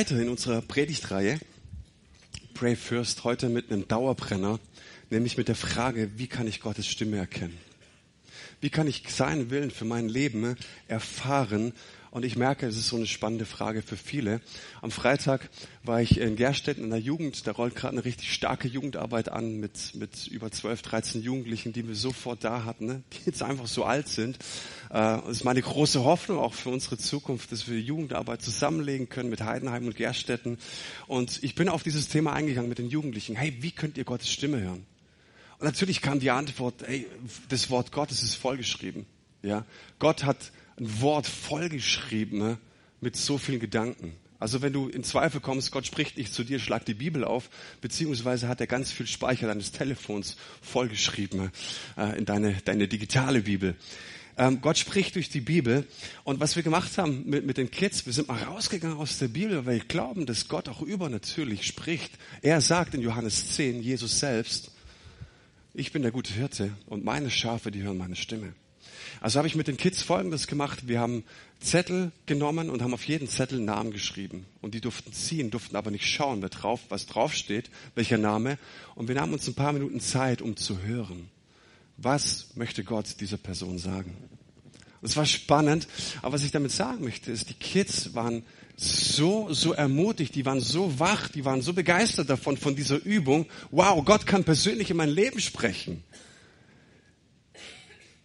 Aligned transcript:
weiter 0.00 0.18
in 0.18 0.30
unserer 0.30 0.62
Predigtreihe 0.62 1.38
Pray 2.54 2.74
First 2.74 3.24
heute 3.24 3.50
mit 3.50 3.70
einem 3.70 3.86
Dauerbrenner, 3.86 4.58
nämlich 5.10 5.36
mit 5.36 5.48
der 5.48 5.54
Frage, 5.54 6.12
wie 6.16 6.26
kann 6.26 6.46
ich 6.46 6.62
Gottes 6.62 6.86
Stimme 6.86 7.18
erkennen? 7.18 7.58
Wie 8.62 8.70
kann 8.70 8.86
ich 8.86 9.04
seinen 9.10 9.50
Willen 9.50 9.70
für 9.70 9.84
mein 9.84 10.08
Leben 10.08 10.56
erfahren 10.88 11.74
und 12.10 12.24
ich 12.24 12.36
merke, 12.36 12.66
es 12.66 12.76
ist 12.76 12.88
so 12.88 12.96
eine 12.96 13.06
spannende 13.06 13.44
Frage 13.44 13.82
für 13.82 13.96
viele. 13.96 14.40
Am 14.82 14.90
Freitag 14.90 15.48
war 15.84 16.02
ich 16.02 16.18
in 16.18 16.34
Gerstetten 16.34 16.82
in 16.82 16.90
der 16.90 16.98
Jugend. 16.98 17.46
Da 17.46 17.52
rollt 17.52 17.76
gerade 17.76 17.92
eine 17.92 18.04
richtig 18.04 18.32
starke 18.32 18.66
Jugendarbeit 18.66 19.28
an 19.28 19.60
mit, 19.60 19.94
mit 19.94 20.26
über 20.26 20.50
12, 20.50 20.82
13 20.82 21.22
Jugendlichen, 21.22 21.72
die 21.72 21.86
wir 21.86 21.94
sofort 21.94 22.42
da 22.42 22.64
hatten, 22.64 22.86
ne? 22.86 23.02
die 23.12 23.26
jetzt 23.26 23.44
einfach 23.44 23.68
so 23.68 23.84
alt 23.84 24.08
sind. 24.08 24.36
Äh, 24.88 25.18
das 25.22 25.28
ist 25.28 25.44
meine 25.44 25.62
große 25.62 26.02
Hoffnung 26.02 26.40
auch 26.40 26.54
für 26.54 26.70
unsere 26.70 26.98
Zukunft, 26.98 27.52
dass 27.52 27.68
wir 27.68 27.80
Jugendarbeit 27.80 28.42
zusammenlegen 28.42 29.08
können 29.08 29.30
mit 29.30 29.42
Heidenheim 29.42 29.86
und 29.86 29.94
Gerstetten. 29.94 30.58
Und 31.06 31.42
ich 31.44 31.54
bin 31.54 31.68
auf 31.68 31.84
dieses 31.84 32.08
Thema 32.08 32.32
eingegangen 32.32 32.68
mit 32.68 32.78
den 32.78 32.88
Jugendlichen. 32.88 33.36
Hey, 33.36 33.56
wie 33.60 33.70
könnt 33.70 33.96
ihr 33.96 34.04
Gottes 34.04 34.30
Stimme 34.30 34.60
hören? 34.60 34.84
Und 35.60 35.66
natürlich 35.66 36.02
kam 36.02 36.18
die 36.18 36.30
Antwort, 36.30 36.82
hey, 36.84 37.06
das 37.50 37.70
Wort 37.70 37.92
Gottes 37.92 38.24
ist 38.24 38.34
vollgeschrieben. 38.34 39.06
Ja, 39.42 39.64
Gott 39.98 40.24
hat 40.24 40.52
ein 40.80 41.00
Wort 41.00 41.26
vollgeschrieben 41.26 42.38
ne, 42.38 42.58
mit 43.00 43.16
so 43.16 43.38
vielen 43.38 43.60
Gedanken. 43.60 44.14
Also 44.38 44.62
wenn 44.62 44.72
du 44.72 44.88
in 44.88 45.04
Zweifel 45.04 45.40
kommst, 45.40 45.70
Gott 45.70 45.86
spricht 45.86 46.16
nicht 46.16 46.32
zu 46.32 46.44
dir, 46.44 46.58
schlag 46.58 46.86
die 46.86 46.94
Bibel 46.94 47.24
auf, 47.24 47.50
beziehungsweise 47.82 48.48
hat 48.48 48.60
er 48.60 48.66
ganz 48.66 48.90
viel 48.90 49.06
Speicher 49.06 49.46
deines 49.46 49.70
Telefons 49.70 50.36
vollgeschrieben 50.62 51.50
äh, 51.98 52.18
in 52.18 52.24
deine, 52.24 52.54
deine 52.64 52.88
digitale 52.88 53.42
Bibel. 53.42 53.76
Ähm, 54.38 54.62
Gott 54.62 54.78
spricht 54.78 55.16
durch 55.16 55.28
die 55.28 55.42
Bibel. 55.42 55.86
Und 56.24 56.40
was 56.40 56.56
wir 56.56 56.62
gemacht 56.62 56.96
haben 56.96 57.24
mit, 57.26 57.44
mit 57.44 57.58
den 57.58 57.70
Kids, 57.70 58.06
wir 58.06 58.14
sind 58.14 58.28
mal 58.28 58.42
rausgegangen 58.42 58.96
aus 58.96 59.18
der 59.18 59.28
Bibel, 59.28 59.66
weil 59.66 59.80
wir 59.80 59.84
glauben, 59.84 60.24
dass 60.24 60.48
Gott 60.48 60.70
auch 60.70 60.80
übernatürlich 60.80 61.66
spricht. 61.66 62.12
Er 62.40 62.62
sagt 62.62 62.94
in 62.94 63.02
Johannes 63.02 63.52
10, 63.52 63.82
Jesus 63.82 64.20
selbst, 64.20 64.70
ich 65.74 65.92
bin 65.92 66.00
der 66.00 66.12
gute 66.12 66.32
Hirte 66.32 66.72
und 66.86 67.04
meine 67.04 67.30
Schafe, 67.30 67.70
die 67.70 67.82
hören 67.82 67.98
meine 67.98 68.16
Stimme. 68.16 68.54
Also 69.20 69.38
habe 69.38 69.46
ich 69.46 69.54
mit 69.54 69.68
den 69.68 69.76
Kids 69.76 70.02
Folgendes 70.02 70.46
gemacht. 70.46 70.88
Wir 70.88 70.98
haben 70.98 71.24
Zettel 71.60 72.10
genommen 72.24 72.70
und 72.70 72.80
haben 72.80 72.94
auf 72.94 73.04
jeden 73.04 73.28
Zettel 73.28 73.60
Namen 73.60 73.92
geschrieben. 73.92 74.46
Und 74.62 74.74
die 74.74 74.80
durften 74.80 75.12
ziehen, 75.12 75.50
durften 75.50 75.76
aber 75.76 75.90
nicht 75.90 76.06
schauen, 76.06 76.40
wer 76.40 76.48
drauf, 76.48 76.80
was 76.88 77.04
draufsteht, 77.04 77.70
welcher 77.94 78.16
Name. 78.16 78.58
Und 78.94 79.08
wir 79.08 79.14
nahmen 79.14 79.34
uns 79.34 79.46
ein 79.46 79.54
paar 79.54 79.74
Minuten 79.74 80.00
Zeit, 80.00 80.40
um 80.40 80.56
zu 80.56 80.82
hören. 80.82 81.28
Was 81.98 82.48
möchte 82.54 82.82
Gott 82.82 83.20
dieser 83.20 83.36
Person 83.36 83.78
sagen? 83.78 84.16
Es 85.02 85.16
war 85.16 85.26
spannend, 85.26 85.86
aber 86.22 86.34
was 86.34 86.44
ich 86.44 86.50
damit 86.50 86.72
sagen 86.72 87.04
möchte, 87.04 87.30
ist, 87.30 87.50
die 87.50 87.54
Kids 87.54 88.14
waren 88.14 88.42
so, 88.76 89.52
so 89.52 89.72
ermutigt, 89.72 90.34
die 90.34 90.46
waren 90.46 90.60
so 90.60 90.98
wach, 90.98 91.28
die 91.28 91.44
waren 91.44 91.60
so 91.60 91.74
begeistert 91.74 92.30
davon, 92.30 92.56
von 92.56 92.76
dieser 92.76 93.02
Übung. 93.02 93.46
Wow, 93.70 94.02
Gott 94.04 94.26
kann 94.26 94.44
persönlich 94.44 94.90
in 94.90 94.96
mein 94.96 95.10
Leben 95.10 95.40
sprechen. 95.40 96.02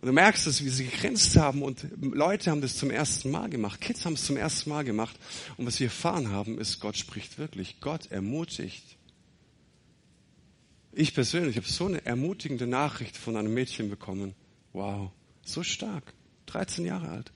Und 0.05 0.09
du 0.09 0.13
merkst 0.13 0.45
es, 0.45 0.63
wie 0.63 0.69
sie 0.69 0.85
gegrenzt 0.85 1.35
haben 1.35 1.63
und 1.63 1.87
Leute 1.99 2.51
haben 2.51 2.61
das 2.61 2.77
zum 2.77 2.91
ersten 2.91 3.31
Mal 3.31 3.49
gemacht. 3.49 3.81
Kids 3.81 4.05
haben 4.05 4.13
es 4.13 4.23
zum 4.23 4.37
ersten 4.37 4.69
Mal 4.69 4.83
gemacht. 4.83 5.15
Und 5.57 5.65
was 5.65 5.79
wir 5.79 5.87
erfahren 5.87 6.29
haben, 6.29 6.59
ist, 6.59 6.79
Gott 6.79 6.95
spricht 6.95 7.39
wirklich. 7.39 7.79
Gott 7.81 8.11
ermutigt. 8.11 8.83
Ich 10.91 11.15
persönlich 11.15 11.57
habe 11.57 11.67
so 11.67 11.87
eine 11.87 12.05
ermutigende 12.05 12.67
Nachricht 12.67 13.17
von 13.17 13.35
einem 13.35 13.51
Mädchen 13.51 13.89
bekommen. 13.89 14.35
Wow, 14.73 15.09
so 15.43 15.63
stark. 15.63 16.13
13 16.45 16.85
Jahre 16.85 17.09
alt. 17.09 17.31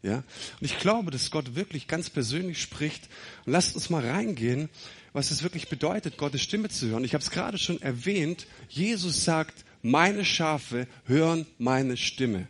Ja? 0.00 0.24
Und 0.60 0.62
ich 0.62 0.78
glaube, 0.78 1.10
dass 1.10 1.30
Gott 1.30 1.56
wirklich 1.56 1.88
ganz 1.88 2.08
persönlich 2.08 2.62
spricht. 2.62 3.06
Und 3.44 3.52
lasst 3.52 3.74
uns 3.74 3.90
mal 3.90 4.02
reingehen, 4.02 4.70
was 5.12 5.30
es 5.30 5.42
wirklich 5.42 5.68
bedeutet, 5.68 6.16
Gottes 6.16 6.40
Stimme 6.40 6.70
zu 6.70 6.86
hören. 6.86 7.04
Ich 7.04 7.12
habe 7.12 7.22
es 7.22 7.30
gerade 7.30 7.58
schon 7.58 7.82
erwähnt. 7.82 8.46
Jesus 8.70 9.26
sagt, 9.26 9.66
meine 9.84 10.24
Schafe 10.24 10.88
hören 11.04 11.46
meine 11.58 11.98
Stimme. 11.98 12.48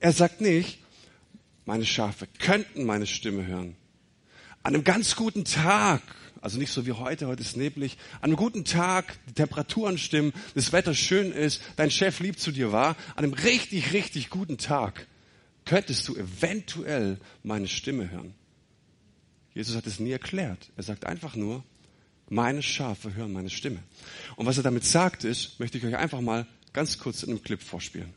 Er 0.00 0.12
sagt 0.12 0.42
nicht, 0.42 0.78
meine 1.64 1.86
Schafe 1.86 2.28
könnten 2.38 2.84
meine 2.84 3.06
Stimme 3.06 3.46
hören. 3.46 3.74
An 4.62 4.74
einem 4.74 4.84
ganz 4.84 5.16
guten 5.16 5.46
Tag, 5.46 6.02
also 6.42 6.58
nicht 6.58 6.72
so 6.72 6.84
wie 6.84 6.92
heute, 6.92 7.26
heute 7.26 7.40
ist 7.40 7.56
neblig, 7.56 7.96
an 8.16 8.24
einem 8.24 8.36
guten 8.36 8.66
Tag, 8.66 9.18
die 9.30 9.32
Temperaturen 9.32 9.96
stimmen, 9.96 10.34
das 10.54 10.72
Wetter 10.72 10.94
schön 10.94 11.32
ist, 11.32 11.62
dein 11.76 11.90
Chef 11.90 12.20
lieb 12.20 12.38
zu 12.38 12.52
dir 12.52 12.70
war, 12.70 12.96
an 13.14 13.24
einem 13.24 13.32
richtig, 13.32 13.94
richtig 13.94 14.28
guten 14.28 14.58
Tag 14.58 15.06
könntest 15.64 16.06
du 16.06 16.16
eventuell 16.16 17.18
meine 17.42 17.66
Stimme 17.66 18.10
hören. 18.10 18.34
Jesus 19.54 19.74
hat 19.74 19.86
es 19.86 20.00
nie 20.00 20.12
erklärt. 20.12 20.70
Er 20.76 20.82
sagt 20.82 21.06
einfach 21.06 21.34
nur, 21.34 21.64
meine 22.28 22.62
Schafe 22.62 23.14
hören 23.14 23.32
meine 23.32 23.50
Stimme. 23.50 23.78
Und 24.36 24.46
was 24.46 24.56
er 24.56 24.62
damit 24.62 24.84
sagt 24.84 25.24
ist, 25.24 25.60
möchte 25.60 25.78
ich 25.78 25.84
euch 25.84 25.96
einfach 25.96 26.20
mal 26.20 26.46
ganz 26.72 26.98
kurz 26.98 27.22
in 27.22 27.30
einem 27.30 27.42
Clip 27.42 27.62
vorspielen. 27.62 28.12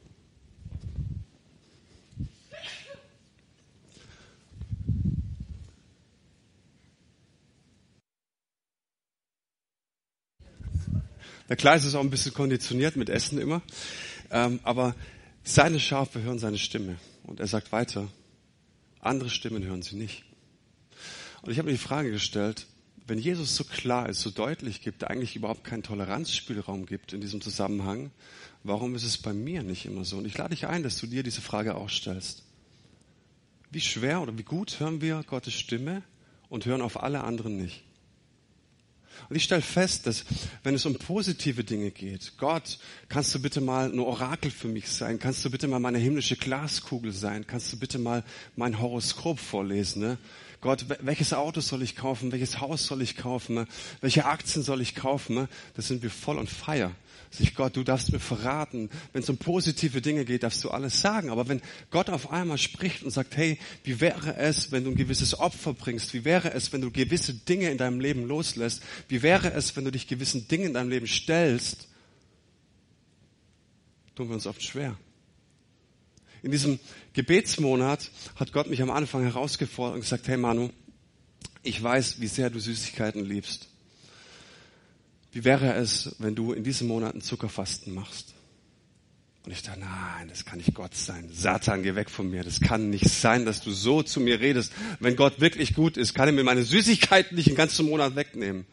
Der 11.50 11.56
Kleis 11.56 11.84
ist 11.84 11.96
auch 11.96 12.02
ein 12.02 12.12
bisschen 12.12 12.34
konditioniert 12.34 12.96
mit 12.96 13.10
Essen 13.10 13.40
immer. 13.40 13.64
Ähm, 14.30 14.60
aber 14.64 14.96
seine 15.44 15.80
Schafe 15.80 16.22
hören 16.22 16.38
seine 16.38 16.60
Stimme. 16.60 16.98
Und 17.24 17.40
er 17.40 17.48
sagt 17.48 17.72
weiter, 17.72 18.08
andere 19.00 19.32
Stimmen 19.32 19.64
hören 19.64 19.82
sie 19.82 19.96
nicht. 19.96 20.24
Und 21.42 21.52
ich 21.52 21.58
habe 21.58 21.68
mir 21.68 21.74
die 21.74 21.80
Frage 21.80 22.12
gestellt, 22.12 22.68
wenn 23.10 23.20
Jesus 23.20 23.56
so 23.56 23.64
klar 23.64 24.08
ist, 24.08 24.22
so 24.22 24.30
deutlich 24.30 24.82
gibt, 24.82 25.04
eigentlich 25.04 25.36
überhaupt 25.36 25.64
keinen 25.64 25.84
Toleranzspielraum 25.84 26.86
gibt 26.86 27.14
in 27.14 27.22
diesem 27.22 27.42
Zusammenhang, 27.42 28.12
warum 28.64 28.96
ist 28.96 29.04
es 29.04 29.18
bei 29.18 29.34
mir 29.34 29.64
nicht 29.64 29.86
immer 29.86 30.06
so? 30.06 30.18
Und 30.18 30.26
ich 30.26 30.38
lade 30.38 30.52
dich 30.52 30.68
ein, 30.68 30.84
dass 30.84 30.98
du 30.98 31.08
dir 31.08 31.24
diese 31.24 31.42
Frage 31.42 31.76
auch 31.76 31.90
stellst. 31.90 32.44
Wie 33.72 33.82
schwer 33.82 34.22
oder 34.22 34.38
wie 34.38 34.44
gut 34.44 34.80
hören 34.80 35.02
wir 35.02 35.24
Gottes 35.28 35.54
Stimme 35.54 36.04
und 36.50 36.66
hören 36.66 36.82
auf 36.82 37.02
alle 37.02 37.24
anderen 37.24 37.58
nicht? 37.58 37.84
Und 39.28 39.36
ich 39.36 39.44
stelle 39.44 39.62
fest, 39.62 40.08
dass 40.08 40.24
wenn 40.64 40.76
es 40.76 40.86
um 40.86 40.96
positive 40.96 41.64
Dinge 41.64 41.92
geht, 41.92 42.34
Gott, 42.38 42.80
kannst 43.10 43.36
du 43.36 43.42
bitte 43.42 43.60
mal 43.60 43.92
ein 43.92 44.00
Orakel 44.00 44.50
für 44.50 44.70
mich 44.70 44.88
sein? 44.88 45.20
Kannst 45.20 45.44
du 45.44 45.52
bitte 45.52 45.68
mal 45.68 45.80
meine 45.80 45.98
himmlische 45.98 46.38
Glaskugel 46.38 47.12
sein? 47.12 47.46
Kannst 47.46 47.74
du 47.74 47.78
bitte 47.78 48.00
mal 48.00 48.24
mein 48.56 48.80
Horoskop 48.80 49.40
vorlesen? 49.40 50.02
Ne? 50.02 50.18
Gott, 50.62 50.86
welches 51.00 51.32
Auto 51.34 51.62
soll 51.62 51.82
ich 51.84 51.96
kaufen? 51.96 52.34
Welches 52.34 52.60
Haus 52.60 52.86
soll 52.86 53.02
ich 53.02 53.16
kaufen? 53.16 53.66
Welche 54.02 54.26
Aktien 54.26 54.62
soll 54.62 54.82
ich 54.82 54.94
kaufen? 54.94 55.48
Das 55.76 55.88
sind 55.88 56.04
wir 56.04 56.10
voll 56.10 56.38
on 56.38 56.48
fire. 56.48 56.92
Sich 57.32 57.56
Gott, 57.56 57.78
du 57.78 57.84
darfst 57.84 58.12
mir 58.12 58.20
verraten. 58.20 58.90
Wenn 59.14 59.22
es 59.22 59.30
um 59.30 59.38
positive 59.38 60.02
Dinge 60.02 60.26
geht, 60.26 60.44
darfst 60.44 60.64
du 60.64 60.70
alles 60.70 61.00
sagen. 61.00 61.30
Aber 61.30 61.48
wenn 61.48 61.62
Gott 61.92 62.10
auf 62.10 62.32
einmal 62.32 62.58
spricht 62.58 63.04
und 63.04 63.12
sagt, 63.12 63.38
hey, 63.38 63.58
wie 63.84 64.02
wäre 64.02 64.36
es, 64.36 64.72
wenn 64.72 64.84
du 64.84 64.90
ein 64.90 64.96
gewisses 64.96 65.40
Opfer 65.40 65.74
bringst? 65.74 66.14
Wie 66.14 66.26
wäre 66.26 66.52
es, 66.52 66.74
wenn 66.74 66.82
du 66.82 66.92
gewisse 66.92 67.34
Dinge 67.34 67.70
in 67.70 67.78
deinem 67.78 68.02
Leben 68.02 68.28
loslässt? 68.28 68.84
Wie 69.08 69.22
wäre 69.22 69.54
es, 69.54 69.78
wenn 69.78 69.86
du 69.86 69.92
dich 69.92 70.08
gewissen 70.08 70.48
Dingen 70.50 70.68
in 70.68 70.74
deinem 70.74 70.90
Leben 70.90 71.08
stellst? 71.08 71.88
Tun 74.16 74.28
wir 74.28 74.34
uns 74.34 74.48
oft 74.48 74.62
schwer. 74.62 74.98
In 76.42 76.52
diesem 76.52 76.80
Gebetsmonat 77.14 78.12
hat 78.36 78.54
Gott 78.54 78.70
mich 78.70 78.82
am 78.82 78.92
Anfang 78.92 79.24
herausgefordert 79.24 79.96
und 79.96 80.02
gesagt, 80.02 80.28
hey 80.28 80.38
Manu, 80.38 80.70
ich 81.64 81.82
weiß, 81.82 82.22
wie 82.22 82.28
sehr 82.28 82.50
du 82.50 82.60
Süßigkeiten 82.60 83.26
liebst. 83.26 83.68
Wie 85.32 85.44
wäre 85.44 85.74
es, 85.74 86.16
wenn 86.20 86.36
du 86.36 86.54
in 86.54 86.64
diesem 86.64 86.88
Monat 86.88 87.14
ein 87.14 87.22
Zuckerfasten 87.22 87.94
machst? 87.94 88.34
Und 89.46 89.52
ich 89.52 89.62
dachte, 89.62 89.80
nein, 89.80 90.28
das 90.28 90.46
kann 90.46 90.58
nicht 90.58 90.74
Gott 90.74 90.96
sein. 90.96 91.30
Satan, 91.32 91.84
geh 91.84 91.96
weg 91.96 92.10
von 92.10 92.30
mir. 92.30 92.44
Das 92.44 92.60
kann 92.60 92.90
nicht 92.90 93.10
sein, 93.10 93.46
dass 93.46 93.62
du 93.62 93.72
so 93.72 94.04
zu 94.04 94.20
mir 94.20 94.40
redest. 94.40 94.72
Wenn 95.00 95.16
Gott 95.16 95.40
wirklich 95.40 95.74
gut 95.74 95.98
ist, 95.98 96.14
kann 96.14 96.28
er 96.28 96.34
mir 96.34 96.44
meine 96.44 96.64
Süßigkeiten 96.64 97.36
nicht 97.36 97.48
einen 97.48 97.56
ganzen 97.56 97.86
Monat 97.86 98.16
wegnehmen. 98.16 98.66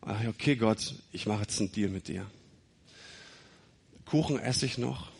Ach, 0.00 0.24
okay, 0.28 0.56
Gott, 0.56 0.94
ich 1.12 1.26
mache 1.26 1.42
jetzt 1.42 1.60
einen 1.60 1.72
Deal 1.72 1.90
mit 1.90 2.08
dir. 2.08 2.26
Kuchen 4.06 4.38
esse 4.38 4.66
ich 4.66 4.78
noch 4.78 5.10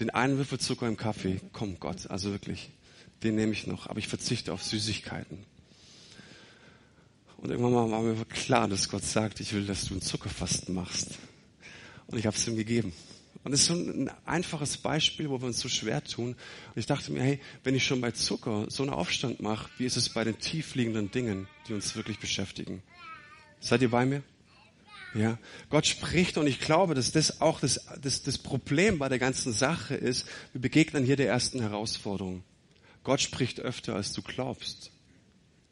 den 0.00 0.10
einen 0.10 0.36
Würfel 0.36 0.58
Zucker 0.58 0.88
im 0.88 0.96
Kaffee, 0.96 1.40
komm 1.52 1.78
Gott, 1.80 2.08
also 2.10 2.30
wirklich, 2.30 2.70
den 3.22 3.34
nehme 3.34 3.52
ich 3.52 3.66
noch, 3.66 3.88
aber 3.88 3.98
ich 3.98 4.08
verzichte 4.08 4.52
auf 4.52 4.62
Süßigkeiten. 4.62 5.44
Und 7.38 7.50
irgendwann 7.50 7.90
war 7.90 8.02
mir 8.02 8.24
klar, 8.24 8.66
dass 8.68 8.88
Gott 8.88 9.04
sagt, 9.04 9.40
ich 9.40 9.52
will, 9.52 9.66
dass 9.66 9.84
du 9.86 9.94
einen 9.94 10.02
Zuckerfasten 10.02 10.74
machst. 10.74 11.18
Und 12.06 12.18
ich 12.18 12.26
habe 12.26 12.36
es 12.36 12.46
ihm 12.48 12.56
gegeben. 12.56 12.92
Und 13.44 13.52
das 13.52 13.60
ist 13.60 13.66
so 13.66 13.74
ein 13.74 14.10
einfaches 14.24 14.78
Beispiel, 14.78 15.30
wo 15.30 15.40
wir 15.40 15.46
uns 15.46 15.60
so 15.60 15.68
schwer 15.68 16.02
tun. 16.02 16.30
Und 16.30 16.36
ich 16.74 16.86
dachte 16.86 17.12
mir, 17.12 17.22
hey, 17.22 17.40
wenn 17.62 17.74
ich 17.74 17.84
schon 17.84 18.00
bei 18.00 18.10
Zucker 18.10 18.66
so 18.68 18.82
einen 18.82 18.92
Aufstand 18.92 19.40
mache, 19.40 19.70
wie 19.78 19.84
ist 19.84 19.96
es 19.96 20.08
bei 20.08 20.24
den 20.24 20.38
tiefliegenden 20.38 21.10
Dingen, 21.10 21.46
die 21.68 21.74
uns 21.74 21.94
wirklich 21.94 22.18
beschäftigen? 22.18 22.82
Seid 23.60 23.82
ihr 23.82 23.90
bei 23.90 24.06
mir? 24.06 24.22
Ja, 25.14 25.38
Gott 25.70 25.86
spricht 25.86 26.36
und 26.36 26.46
ich 26.46 26.60
glaube, 26.60 26.94
dass 26.94 27.12
das 27.12 27.40
auch 27.40 27.60
das, 27.60 27.86
das, 28.02 28.22
das 28.22 28.38
Problem 28.38 28.98
bei 28.98 29.08
der 29.08 29.18
ganzen 29.18 29.52
Sache 29.52 29.94
ist. 29.94 30.26
Wir 30.52 30.60
begegnen 30.60 31.04
hier 31.04 31.16
der 31.16 31.28
ersten 31.28 31.60
Herausforderung. 31.60 32.42
Gott 33.02 33.20
spricht 33.20 33.60
öfter, 33.60 33.94
als 33.94 34.12
du 34.12 34.20
glaubst. 34.20 34.90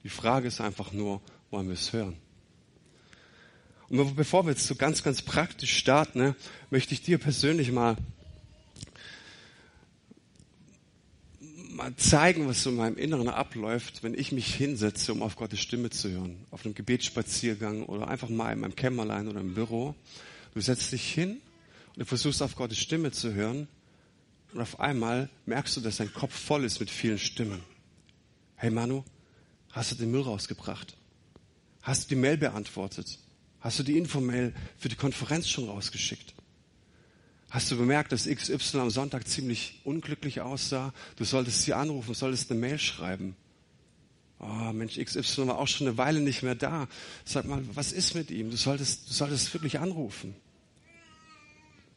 Die 0.03 0.09
Frage 0.09 0.49
ist 0.49 0.61
einfach 0.61 0.93
nur, 0.93 1.21
wollen 1.51 1.67
wir 1.67 1.75
es 1.75 1.93
hören? 1.93 2.17
Und 3.89 4.17
bevor 4.17 4.45
wir 4.47 4.53
jetzt 4.53 4.67
so 4.67 4.75
ganz, 4.75 5.03
ganz 5.03 5.23
praktisch 5.23 5.77
starten, 5.77 6.19
ne, 6.19 6.37
möchte 6.71 6.95
ich 6.95 7.03
dir 7.03 7.19
persönlich 7.19 7.71
mal, 7.71 7.97
zeigen, 11.97 12.47
was 12.49 12.63
so 12.63 12.71
in 12.71 12.77
meinem 12.77 12.97
Inneren 12.97 13.29
abläuft, 13.29 14.03
wenn 14.03 14.15
ich 14.15 14.33
mich 14.33 14.55
hinsetze, 14.55 15.13
um 15.13 15.23
auf 15.23 15.37
Gottes 15.37 15.61
Stimme 15.61 15.91
zu 15.91 16.11
hören. 16.11 16.45
Auf 16.51 16.65
einem 16.65 16.75
Gebetsspaziergang 16.75 17.85
oder 17.85 18.09
einfach 18.09 18.29
mal 18.29 18.53
in 18.53 18.61
meinem 18.61 18.77
Kämmerlein 18.77 19.29
oder 19.29 19.41
im 19.41 19.55
Büro. 19.55 19.95
Du 20.55 20.61
setzt 20.61 20.93
dich 20.93 21.13
hin 21.13 21.41
und 21.89 21.99
du 21.99 22.05
versuchst 22.05 22.43
auf 22.43 22.57
Gottes 22.57 22.79
Stimme 22.79 23.13
zu 23.13 23.35
hören 23.35 23.69
und 24.53 24.61
auf 24.61 24.81
einmal 24.81 25.29
merkst 25.47 25.77
du, 25.77 25.81
dass 25.81 25.97
dein 25.97 26.13
Kopf 26.13 26.35
voll 26.35 26.65
ist 26.65 26.81
mit 26.81 26.91
vielen 26.91 27.19
Stimmen. 27.19 27.61
Hey 28.57 28.71
Manu, 28.71 29.05
hast 29.71 29.91
du 29.93 29.97
den 29.97 30.11
Müll 30.11 30.23
rausgebracht? 30.23 30.97
Hast 31.83 32.05
du 32.05 32.15
die 32.15 32.21
Mail 32.21 32.37
beantwortet? 32.37 33.19
Hast 33.61 33.79
du 33.79 33.83
die 33.83 33.99
Infomail 33.99 34.55
für 34.79 34.89
die 34.89 34.97
Konferenz 34.97 35.49
schon 35.49 35.69
rausgeschickt? 35.69 36.35
Hast 37.55 37.71
du 37.71 37.77
bemerkt, 37.77 38.11
dass 38.11 38.27
XY 38.27 38.79
am 38.79 38.91
Sonntag 38.91 39.29
ziemlich 39.29 39.81
unglücklich 39.85 40.41
aussah? 40.41 40.93
Du 41.15 41.23
solltest 41.23 41.63
sie 41.63 41.73
anrufen, 41.73 42.13
solltest 42.13 42.51
eine 42.51 42.59
Mail 42.59 42.81
schreiben. 42.81 43.37
Oh, 44.41 44.73
Mensch, 44.73 44.99
XY 44.99 45.47
war 45.47 45.59
auch 45.61 45.69
schon 45.69 45.87
eine 45.87 45.97
Weile 45.97 46.19
nicht 46.19 46.43
mehr 46.43 46.57
da. 46.57 46.89
Sag 47.25 47.45
mal, 47.45 47.63
was 47.73 47.93
ist 47.93 48.17
mit 48.17 48.33
ihm? 48.33 48.51
Du 48.51 48.57
solltest, 48.57 49.09
du 49.09 49.15
solltest 49.15 49.55
wirklich 49.55 49.79
anrufen. 49.79 50.35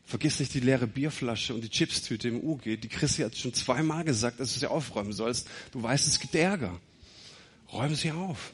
Vergiss 0.06 0.40
nicht 0.40 0.54
die 0.54 0.60
leere 0.60 0.86
Bierflasche 0.86 1.56
und 1.56 1.62
die 1.62 1.70
Chipstüte 1.70 2.28
im 2.28 2.44
UG. 2.44 2.80
Die 2.80 2.88
Chrissy 2.88 3.24
hat 3.24 3.36
schon 3.36 3.56
zweimal 3.56 4.04
gesagt, 4.04 4.40
dass 4.40 4.54
du 4.54 4.60
sie 4.60 4.70
aufräumen 4.70 5.12
sollst. 5.12 5.50
Du 5.72 5.82
weißt, 5.82 6.08
es 6.08 6.20
gibt 6.20 6.36
Ärger. 6.36 6.80
Räum 7.74 7.96
sie 7.96 8.12
auf. 8.12 8.52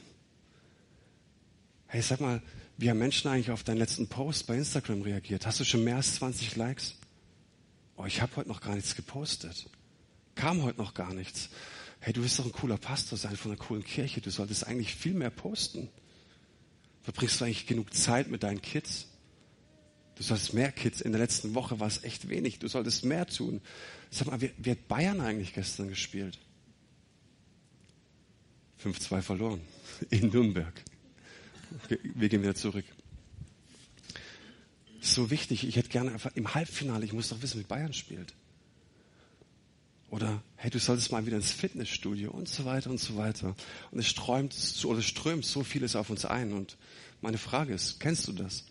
Hey, 1.86 2.00
sag 2.00 2.22
mal, 2.22 2.40
wie 2.76 2.90
haben 2.90 2.98
Menschen 2.98 3.30
eigentlich 3.30 3.50
auf 3.50 3.62
deinen 3.62 3.78
letzten 3.78 4.08
Post 4.08 4.46
bei 4.46 4.56
Instagram 4.56 5.02
reagiert? 5.02 5.46
Hast 5.46 5.60
du 5.60 5.64
schon 5.64 5.84
mehr 5.84 5.96
als 5.96 6.16
20 6.16 6.56
Likes? 6.56 6.96
Oh, 7.96 8.04
ich 8.04 8.20
habe 8.20 8.34
heute 8.36 8.48
noch 8.48 8.60
gar 8.60 8.74
nichts 8.74 8.96
gepostet. 8.96 9.68
Kam 10.34 10.62
heute 10.62 10.78
noch 10.78 10.94
gar 10.94 11.14
nichts. 11.14 11.50
Hey, 12.00 12.12
du 12.12 12.22
wirst 12.22 12.38
doch 12.38 12.44
ein 12.44 12.52
cooler 12.52 12.76
Pastor 12.76 13.16
sein 13.16 13.36
von 13.36 13.52
einer 13.52 13.60
coolen 13.60 13.84
Kirche. 13.84 14.20
Du 14.20 14.30
solltest 14.30 14.66
eigentlich 14.66 14.94
viel 14.94 15.14
mehr 15.14 15.30
posten. 15.30 15.88
Verbringst 17.02 17.40
du 17.40 17.44
eigentlich 17.44 17.66
genug 17.66 17.94
Zeit 17.94 18.28
mit 18.28 18.42
deinen 18.42 18.60
Kids? 18.60 19.06
Du 20.16 20.22
solltest 20.22 20.54
mehr 20.54 20.72
Kids. 20.72 21.00
In 21.00 21.12
der 21.12 21.20
letzten 21.20 21.54
Woche 21.54 21.78
war 21.78 21.86
es 21.86 22.02
echt 22.02 22.28
wenig. 22.28 22.58
Du 22.58 22.68
solltest 22.68 23.04
mehr 23.04 23.26
tun. 23.26 23.60
Sag 24.10 24.26
mal, 24.26 24.40
wie, 24.40 24.50
wie 24.58 24.72
hat 24.72 24.88
Bayern 24.88 25.20
eigentlich 25.20 25.54
gestern 25.54 25.88
gespielt? 25.88 26.38
5-2 28.82 29.22
verloren. 29.22 29.60
In 30.10 30.28
Nürnberg. 30.28 30.74
Wir 31.88 32.28
gehen 32.28 32.42
wieder 32.42 32.54
zurück. 32.54 32.84
So 35.00 35.30
wichtig. 35.30 35.66
Ich 35.66 35.76
hätte 35.76 35.88
gerne 35.88 36.12
einfach 36.12 36.32
im 36.34 36.54
Halbfinale, 36.54 37.04
ich 37.04 37.12
muss 37.12 37.28
doch 37.28 37.42
wissen, 37.42 37.60
wie 37.60 37.64
Bayern 37.64 37.92
spielt. 37.92 38.34
Oder, 40.10 40.42
hey, 40.56 40.70
du 40.70 40.78
solltest 40.78 41.10
mal 41.10 41.26
wieder 41.26 41.36
ins 41.36 41.50
Fitnessstudio 41.50 42.30
und 42.30 42.48
so 42.48 42.64
weiter 42.64 42.88
und 42.90 43.00
so 43.00 43.16
weiter. 43.16 43.56
Und 43.90 43.98
es 43.98 44.06
strömt, 44.06 44.54
oder 44.84 45.02
strömt 45.02 45.44
so 45.44 45.64
vieles 45.64 45.96
auf 45.96 46.08
uns 46.08 46.24
ein. 46.24 46.52
Und 46.52 46.76
meine 47.20 47.38
Frage 47.38 47.74
ist, 47.74 47.98
kennst 47.98 48.28
du 48.28 48.32
das? 48.32 48.64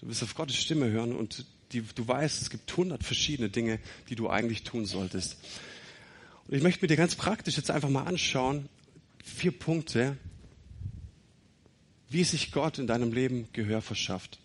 Du 0.00 0.08
wirst 0.08 0.22
auf 0.22 0.34
Gottes 0.34 0.56
Stimme 0.56 0.88
hören 0.90 1.14
und 1.14 1.44
die, 1.72 1.82
du 1.82 2.06
weißt, 2.06 2.42
es 2.42 2.50
gibt 2.50 2.74
hundert 2.76 3.04
verschiedene 3.04 3.50
Dinge, 3.50 3.80
die 4.08 4.14
du 4.14 4.30
eigentlich 4.30 4.62
tun 4.62 4.86
solltest. 4.86 5.36
Und 6.46 6.56
ich 6.56 6.62
möchte 6.62 6.82
mir 6.82 6.88
dir 6.88 6.96
ganz 6.96 7.14
praktisch 7.14 7.56
jetzt 7.56 7.70
einfach 7.70 7.90
mal 7.90 8.04
anschauen, 8.04 8.68
vier 9.22 9.52
Punkte, 9.52 10.16
wie 12.10 12.24
sich 12.24 12.52
Gott 12.52 12.78
in 12.78 12.86
deinem 12.86 13.12
Leben 13.12 13.48
Gehör 13.52 13.80
verschafft. 13.80 14.38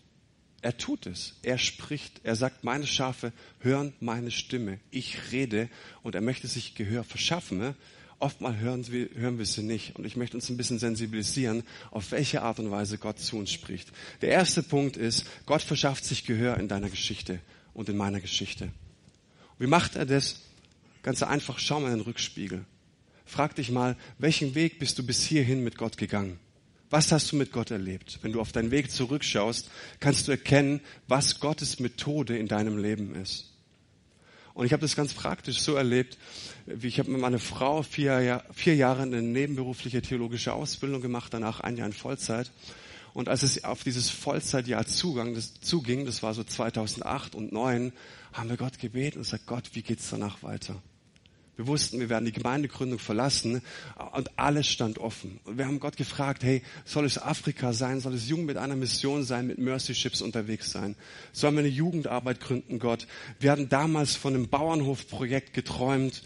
Er 0.62 0.78
tut 0.78 1.06
es. 1.06 1.34
Er 1.42 1.58
spricht. 1.58 2.20
Er 2.22 2.36
sagt, 2.36 2.64
meine 2.64 2.86
Schafe 2.86 3.32
hören 3.60 3.92
meine 4.00 4.30
Stimme. 4.30 4.80
Ich 4.90 5.32
rede 5.32 5.68
und 6.02 6.14
er 6.14 6.20
möchte 6.20 6.46
sich 6.46 6.74
Gehör 6.74 7.04
verschaffen. 7.04 7.74
Oftmal 8.18 8.58
hören 8.58 8.86
wir, 8.90 9.10
hören 9.14 9.38
wir 9.38 9.44
sie 9.44 9.62
nicht. 9.62 9.96
Und 9.96 10.06
ich 10.06 10.16
möchte 10.16 10.36
uns 10.36 10.48
ein 10.48 10.56
bisschen 10.56 10.78
sensibilisieren, 10.78 11.64
auf 11.90 12.12
welche 12.12 12.42
Art 12.42 12.58
und 12.58 12.70
Weise 12.70 12.98
Gott 12.98 13.18
zu 13.18 13.36
uns 13.36 13.52
spricht. 13.52 13.92
Der 14.22 14.30
erste 14.30 14.62
Punkt 14.62 14.96
ist, 14.96 15.26
Gott 15.44 15.62
verschafft 15.62 16.04
sich 16.04 16.24
Gehör 16.24 16.56
in 16.56 16.68
deiner 16.68 16.88
Geschichte 16.88 17.40
und 17.74 17.88
in 17.88 17.96
meiner 17.96 18.20
Geschichte. 18.20 18.70
Wie 19.58 19.66
macht 19.66 19.96
er 19.96 20.06
das? 20.06 20.40
Ganz 21.02 21.22
einfach, 21.22 21.58
schau 21.58 21.80
mal 21.80 21.92
in 21.92 21.98
den 21.98 22.04
Rückspiegel. 22.04 22.64
Frag 23.24 23.54
dich 23.56 23.70
mal, 23.70 23.96
welchen 24.18 24.54
Weg 24.54 24.78
bist 24.78 24.98
du 24.98 25.04
bis 25.04 25.24
hierhin 25.24 25.62
mit 25.62 25.76
Gott 25.76 25.96
gegangen? 25.96 26.38
Was 26.90 27.10
hast 27.10 27.32
du 27.32 27.36
mit 27.36 27.52
Gott 27.52 27.70
erlebt? 27.70 28.20
Wenn 28.22 28.32
du 28.32 28.40
auf 28.40 28.52
deinen 28.52 28.70
Weg 28.70 28.90
zurückschaust, 28.90 29.70
kannst 29.98 30.28
du 30.28 30.32
erkennen, 30.32 30.80
was 31.08 31.40
Gottes 31.40 31.80
Methode 31.80 32.36
in 32.38 32.46
deinem 32.46 32.78
Leben 32.78 33.14
ist. 33.14 33.52
Und 34.54 34.64
ich 34.64 34.72
habe 34.72 34.80
das 34.80 34.96
ganz 34.96 35.12
praktisch 35.12 35.60
so 35.60 35.74
erlebt, 35.74 36.16
wie 36.64 36.86
ich 36.86 36.98
habe 36.98 37.10
mit 37.10 37.20
meiner 37.20 37.38
Frau 37.38 37.82
vier, 37.82 38.42
vier 38.54 38.74
Jahre 38.74 39.02
eine 39.02 39.20
nebenberufliche 39.20 40.00
theologische 40.00 40.54
Ausbildung 40.54 41.02
gemacht, 41.02 41.34
danach 41.34 41.60
ein 41.60 41.76
Jahr 41.76 41.88
in 41.88 41.92
Vollzeit. 41.92 42.50
Und 43.12 43.28
als 43.28 43.42
es 43.42 43.64
auf 43.64 43.82
dieses 43.82 44.08
Vollzeitjahr 44.08 44.86
zugang, 44.86 45.34
das 45.34 45.60
zuging, 45.60 46.06
das 46.06 46.22
war 46.22 46.34
so 46.34 46.44
2008 46.44 47.34
und 47.34 47.50
2009, 47.50 47.92
haben 48.32 48.48
wir 48.48 48.56
Gott 48.56 48.78
gebeten 48.78 49.18
und 49.18 49.24
gesagt, 49.24 49.46
Gott, 49.46 49.70
wie 49.74 49.82
geht's 49.82 50.08
danach 50.10 50.42
weiter? 50.42 50.82
Wir 51.56 51.66
wussten, 51.66 52.00
wir 52.00 52.10
werden 52.10 52.26
die 52.26 52.32
Gemeindegründung 52.32 52.98
verlassen 52.98 53.62
und 54.12 54.38
alles 54.38 54.66
stand 54.66 54.98
offen. 54.98 55.40
Und 55.44 55.56
wir 55.56 55.66
haben 55.66 55.80
Gott 55.80 55.96
gefragt, 55.96 56.44
hey, 56.44 56.62
soll 56.84 57.06
es 57.06 57.16
Afrika 57.16 57.72
sein? 57.72 58.00
Soll 58.00 58.12
es 58.12 58.28
Jugend 58.28 58.46
mit 58.46 58.58
einer 58.58 58.76
Mission 58.76 59.24
sein, 59.24 59.46
mit 59.46 59.56
Mercy 59.56 59.94
Ships 59.94 60.20
unterwegs 60.20 60.70
sein? 60.70 60.96
Sollen 61.32 61.54
wir 61.54 61.60
eine 61.60 61.68
Jugendarbeit 61.68 62.40
gründen, 62.40 62.78
Gott? 62.78 63.06
Wir 63.40 63.50
hatten 63.50 63.70
damals 63.70 64.16
von 64.16 64.34
einem 64.34 64.48
Bauernhofprojekt 64.48 65.54
geträumt. 65.54 66.22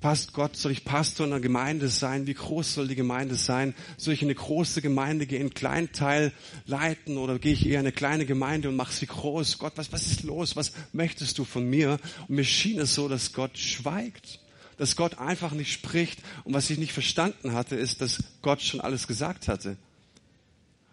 Passt 0.00 0.32
Gott, 0.32 0.56
soll 0.56 0.72
ich 0.72 0.84
Pastor 0.84 1.26
in 1.26 1.32
einer 1.32 1.40
Gemeinde 1.40 1.86
sein? 1.86 2.26
Wie 2.26 2.34
groß 2.34 2.74
soll 2.74 2.88
die 2.88 2.96
Gemeinde 2.96 3.36
sein? 3.36 3.76
Soll 3.96 4.14
ich 4.14 4.22
eine 4.22 4.34
große 4.34 4.82
Gemeinde 4.82 5.26
gehen, 5.26 5.42
in 5.42 5.54
Kleinteil 5.54 6.32
leiten 6.66 7.18
oder 7.18 7.38
gehe 7.38 7.52
ich 7.52 7.66
eher 7.66 7.74
in 7.74 7.86
eine 7.86 7.92
kleine 7.92 8.26
Gemeinde 8.26 8.68
und 8.68 8.74
mache 8.74 8.92
sie 8.92 9.06
groß? 9.06 9.58
Gott, 9.58 9.74
was, 9.76 9.92
was 9.92 10.08
ist 10.08 10.24
los? 10.24 10.56
Was 10.56 10.72
möchtest 10.92 11.38
du 11.38 11.44
von 11.44 11.70
mir? 11.70 12.00
Und 12.26 12.34
mir 12.34 12.44
schien 12.44 12.80
es 12.80 12.96
so, 12.96 13.08
dass 13.08 13.32
Gott 13.32 13.56
schweigt 13.56 14.40
dass 14.76 14.96
Gott 14.96 15.18
einfach 15.18 15.52
nicht 15.52 15.72
spricht. 15.72 16.20
Und 16.44 16.54
was 16.54 16.70
ich 16.70 16.78
nicht 16.78 16.92
verstanden 16.92 17.52
hatte, 17.52 17.76
ist, 17.76 18.00
dass 18.00 18.22
Gott 18.42 18.62
schon 18.62 18.80
alles 18.80 19.06
gesagt 19.06 19.48
hatte. 19.48 19.76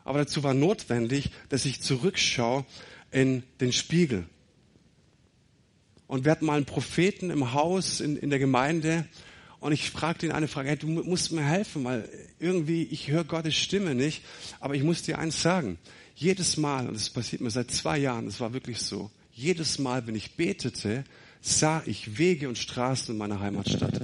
Aber 0.03 0.19
dazu 0.19 0.43
war 0.43 0.53
notwendig, 0.53 1.29
dass 1.49 1.65
ich 1.65 1.81
zurückschaue 1.81 2.65
in 3.11 3.43
den 3.61 3.71
Spiegel. 3.71 4.25
Und 6.07 6.25
wir 6.25 6.31
hatten 6.31 6.45
mal 6.45 6.55
einen 6.55 6.65
Propheten 6.65 7.29
im 7.29 7.53
Haus, 7.53 8.01
in, 8.01 8.17
in 8.17 8.29
der 8.29 8.39
Gemeinde, 8.39 9.07
und 9.59 9.73
ich 9.73 9.89
fragte 9.89 10.25
ihn 10.25 10.31
eine 10.31 10.47
Frage, 10.47 10.69
hey, 10.69 10.77
du 10.77 10.87
musst 10.87 11.31
mir 11.31 11.43
helfen, 11.43 11.83
weil 11.83 12.07
irgendwie, 12.39 12.83
ich 12.83 13.09
höre 13.09 13.25
Gottes 13.25 13.55
Stimme 13.55 13.93
nicht, 13.93 14.23
aber 14.59 14.75
ich 14.75 14.83
muss 14.83 15.01
dir 15.01 15.19
eins 15.19 15.41
sagen. 15.41 15.77
Jedes 16.15 16.57
Mal, 16.57 16.87
und 16.87 16.93
das 16.95 17.09
passiert 17.09 17.41
mir 17.41 17.51
seit 17.51 17.71
zwei 17.71 17.97
Jahren, 17.97 18.25
das 18.25 18.39
war 18.39 18.53
wirklich 18.53 18.79
so, 18.79 19.11
jedes 19.33 19.77
Mal, 19.79 20.07
wenn 20.07 20.15
ich 20.15 20.35
betete, 20.35 21.03
sah 21.41 21.81
ich 21.85 22.17
Wege 22.17 22.47
und 22.49 22.57
Straßen 22.57 23.13
in 23.13 23.17
meiner 23.17 23.39
Heimatstadt. 23.39 24.01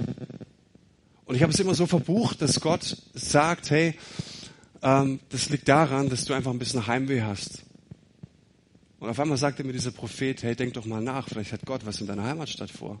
Und 1.24 1.34
ich 1.34 1.42
habe 1.42 1.52
es 1.52 1.60
immer 1.60 1.74
so 1.74 1.86
verbucht, 1.86 2.40
dass 2.40 2.60
Gott 2.60 2.96
sagt, 3.14 3.70
hey, 3.70 3.94
ähm, 4.82 5.20
das 5.30 5.50
liegt 5.50 5.68
daran, 5.68 6.08
dass 6.08 6.24
du 6.24 6.34
einfach 6.34 6.52
ein 6.52 6.58
bisschen 6.58 6.86
Heimweh 6.86 7.22
hast. 7.22 7.64
Und 8.98 9.10
auf 9.10 9.20
einmal 9.20 9.36
sagte 9.36 9.64
mir 9.64 9.72
dieser 9.72 9.90
Prophet, 9.90 10.42
hey, 10.42 10.56
denk 10.56 10.74
doch 10.74 10.86
mal 10.86 11.02
nach, 11.02 11.28
vielleicht 11.28 11.52
hat 11.52 11.66
Gott 11.66 11.84
was 11.84 12.00
in 12.00 12.06
deiner 12.06 12.24
Heimatstadt 12.24 12.70
vor. 12.70 13.00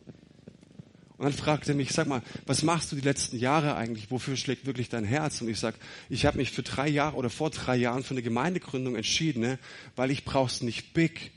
Und 1.18 1.24
dann 1.24 1.32
fragte 1.32 1.72
er 1.72 1.74
mich, 1.74 1.92
sag 1.92 2.08
mal, 2.08 2.22
was 2.44 2.62
machst 2.62 2.92
du 2.92 2.96
die 2.96 3.02
letzten 3.02 3.38
Jahre 3.38 3.76
eigentlich? 3.76 4.10
Wofür 4.10 4.36
schlägt 4.36 4.66
wirklich 4.66 4.90
dein 4.90 5.04
Herz? 5.04 5.40
Und 5.40 5.48
ich 5.48 5.58
sag, 5.58 5.74
ich 6.10 6.26
habe 6.26 6.36
mich 6.36 6.50
für 6.50 6.62
drei 6.62 6.88
Jahre 6.88 7.16
oder 7.16 7.30
vor 7.30 7.48
drei 7.50 7.76
Jahren 7.76 8.02
für 8.02 8.12
eine 8.12 8.22
Gemeindegründung 8.22 8.96
entschieden, 8.96 9.40
ne? 9.40 9.58
weil 9.94 10.10
ich 10.10 10.26
brauch's 10.26 10.60
nicht 10.60 10.92
big, 10.92 11.32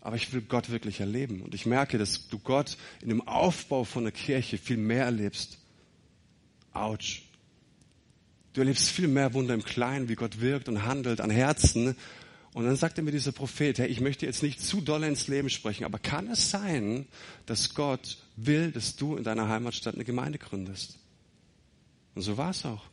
aber 0.00 0.16
ich 0.16 0.32
will 0.32 0.42
Gott 0.42 0.70
wirklich 0.70 1.00
erleben. 1.00 1.42
Und 1.42 1.54
ich 1.54 1.66
merke, 1.66 1.98
dass 1.98 2.28
du 2.28 2.38
Gott 2.38 2.76
in 3.02 3.08
dem 3.08 3.26
Aufbau 3.26 3.84
von 3.84 4.04
der 4.04 4.12
Kirche 4.12 4.58
viel 4.58 4.76
mehr 4.76 5.04
erlebst. 5.04 5.58
Autsch. 6.72 7.22
Du 8.52 8.60
erlebst 8.60 8.88
viel 8.88 9.08
mehr 9.08 9.34
Wunder 9.34 9.54
im 9.54 9.64
Kleinen, 9.64 10.08
wie 10.08 10.14
Gott 10.14 10.40
wirkt 10.40 10.68
und 10.68 10.84
handelt 10.84 11.20
an 11.20 11.30
Herzen. 11.30 11.96
Und 12.54 12.64
dann 12.64 12.76
sagte 12.76 13.02
mir 13.02 13.12
dieser 13.12 13.32
Prophet, 13.32 13.78
hey, 13.78 13.88
ich 13.88 14.00
möchte 14.00 14.26
jetzt 14.26 14.42
nicht 14.42 14.60
zu 14.60 14.80
doll 14.80 15.04
ins 15.04 15.28
Leben 15.28 15.50
sprechen, 15.50 15.84
aber 15.84 15.98
kann 15.98 16.28
es 16.28 16.50
sein, 16.50 17.06
dass 17.46 17.74
Gott 17.74 18.18
will, 18.36 18.72
dass 18.72 18.96
du 18.96 19.16
in 19.16 19.24
deiner 19.24 19.48
Heimatstadt 19.48 19.94
eine 19.94 20.04
Gemeinde 20.04 20.38
gründest? 20.38 20.98
Und 22.14 22.22
so 22.22 22.36
war 22.36 22.50
es 22.50 22.64
auch. 22.64 22.84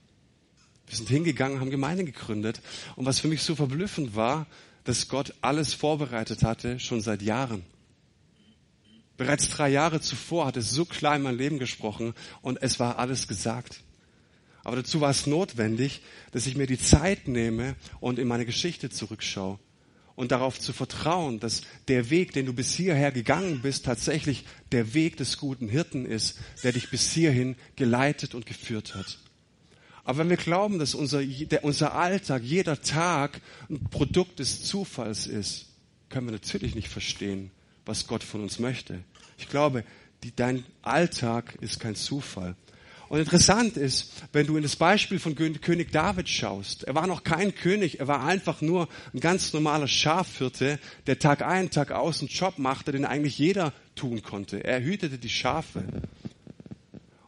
Wir 0.88 0.98
sind 0.98 1.10
hingegangen, 1.10 1.60
haben 1.60 1.72
Gemeinde 1.72 2.04
gegründet. 2.04 2.62
Und 2.96 3.06
was 3.06 3.20
für 3.20 3.28
mich 3.28 3.42
so 3.42 3.56
verblüffend 3.56 4.16
war, 4.16 4.46
dass 4.86 5.10
Gott 5.10 5.34
alles 5.42 5.74
vorbereitet 5.74 6.44
hatte, 6.44 6.80
schon 6.80 7.02
seit 7.02 7.22
Jahren. 7.22 7.64
Bereits 9.18 9.50
drei 9.50 9.70
Jahre 9.70 10.02
zuvor 10.02 10.46
hat 10.46 10.58
es 10.58 10.72
so 10.72 10.86
klar 10.86 11.16
in 11.16 11.22
mein 11.22 11.38
Leben 11.38 11.60
gesprochen 11.60 12.14
und 12.42 12.62
es 12.62 12.80
war 12.80 13.00
alles 13.00 13.28
gesagt. 13.28 13.82
Aber 14.64 14.78
dazu 14.78 15.00
war 15.00 15.12
es 15.12 15.28
notwendig, 15.28 16.02
dass 16.32 16.48
ich 16.48 16.56
mir 16.56 16.68
die 16.68 16.80
Zeit 16.80 17.28
nehme 17.28 17.76
und 18.00 18.20
in 18.20 18.28
meine 18.28 18.46
Geschichte 18.46 18.90
zurückschaue 18.90 19.60
und 20.16 20.32
darauf 20.32 20.60
zu 20.60 20.74
vertrauen, 20.74 21.40
dass 21.40 21.62
der 21.88 22.10
Weg, 22.10 22.34
den 22.34 22.46
du 22.46 22.54
bis 22.54 22.74
hierher 22.74 23.12
gegangen 23.12 23.62
bist, 23.62 23.86
tatsächlich 23.86 24.46
der 24.72 24.94
Weg 24.94 25.18
des 25.18 25.38
guten 25.38 25.70
Hirten 25.70 26.06
ist, 26.06 26.40
der 26.64 26.72
dich 26.72 26.90
bis 26.90 27.12
hierhin 27.12 27.56
geleitet 27.76 28.34
und 28.34 28.46
geführt 28.46 28.96
hat. 28.96 29.20
Aber 30.06 30.20
wenn 30.20 30.30
wir 30.30 30.38
glauben, 30.38 30.78
dass 30.78 30.94
unser, 30.94 31.22
unser 31.64 31.96
Alltag, 31.96 32.44
jeder 32.44 32.82
Tag 32.82 33.42
ein 33.70 33.84
Produkt 33.90 34.40
des 34.40 34.64
Zufalls 34.64 35.26
ist, 35.26 35.66
können 36.10 36.28
wir 36.28 36.32
natürlich 36.34 36.76
nicht 36.76 36.88
verstehen, 36.88 37.52
was 37.86 38.08
Gott 38.08 38.24
von 38.24 38.42
uns 38.42 38.60
möchte. 38.60 39.00
Ich 39.38 39.50
glaube, 39.50 39.84
die, 40.24 40.34
dein 40.34 40.64
Alltag 40.84 41.58
ist 41.60 41.80
kein 41.80 41.96
Zufall. 41.96 42.56
Und 43.10 43.20
interessant 43.20 43.78
ist, 43.78 44.12
wenn 44.32 44.48
du 44.48 44.58
in 44.58 44.64
das 44.64 44.76
Beispiel 44.76 45.20
von 45.20 45.36
König 45.36 45.92
David 45.92 46.28
schaust, 46.30 46.84
er 46.84 46.96
war 46.96 47.06
noch 47.08 47.24
kein 47.24 47.54
König, 47.54 48.00
er 48.00 48.08
war 48.08 48.24
einfach 48.24 48.62
nur 48.62 48.88
ein 49.14 49.20
ganz 49.20 49.54
normaler 49.54 49.88
Schafhirte, 49.88 50.80
der 51.06 51.20
Tag 51.20 51.44
ein, 51.44 51.70
Tag 51.70 51.92
aus 51.92 52.22
einen 52.22 52.30
Job 52.30 52.58
machte, 52.58 52.92
den 52.92 53.06
eigentlich 53.06 53.38
jeder 53.38 53.74
tun 53.96 54.22
konnte. 54.24 54.64
Er 54.64 54.84
hütete 54.84 55.18
die 55.18 55.30
Schafe. 55.30 55.84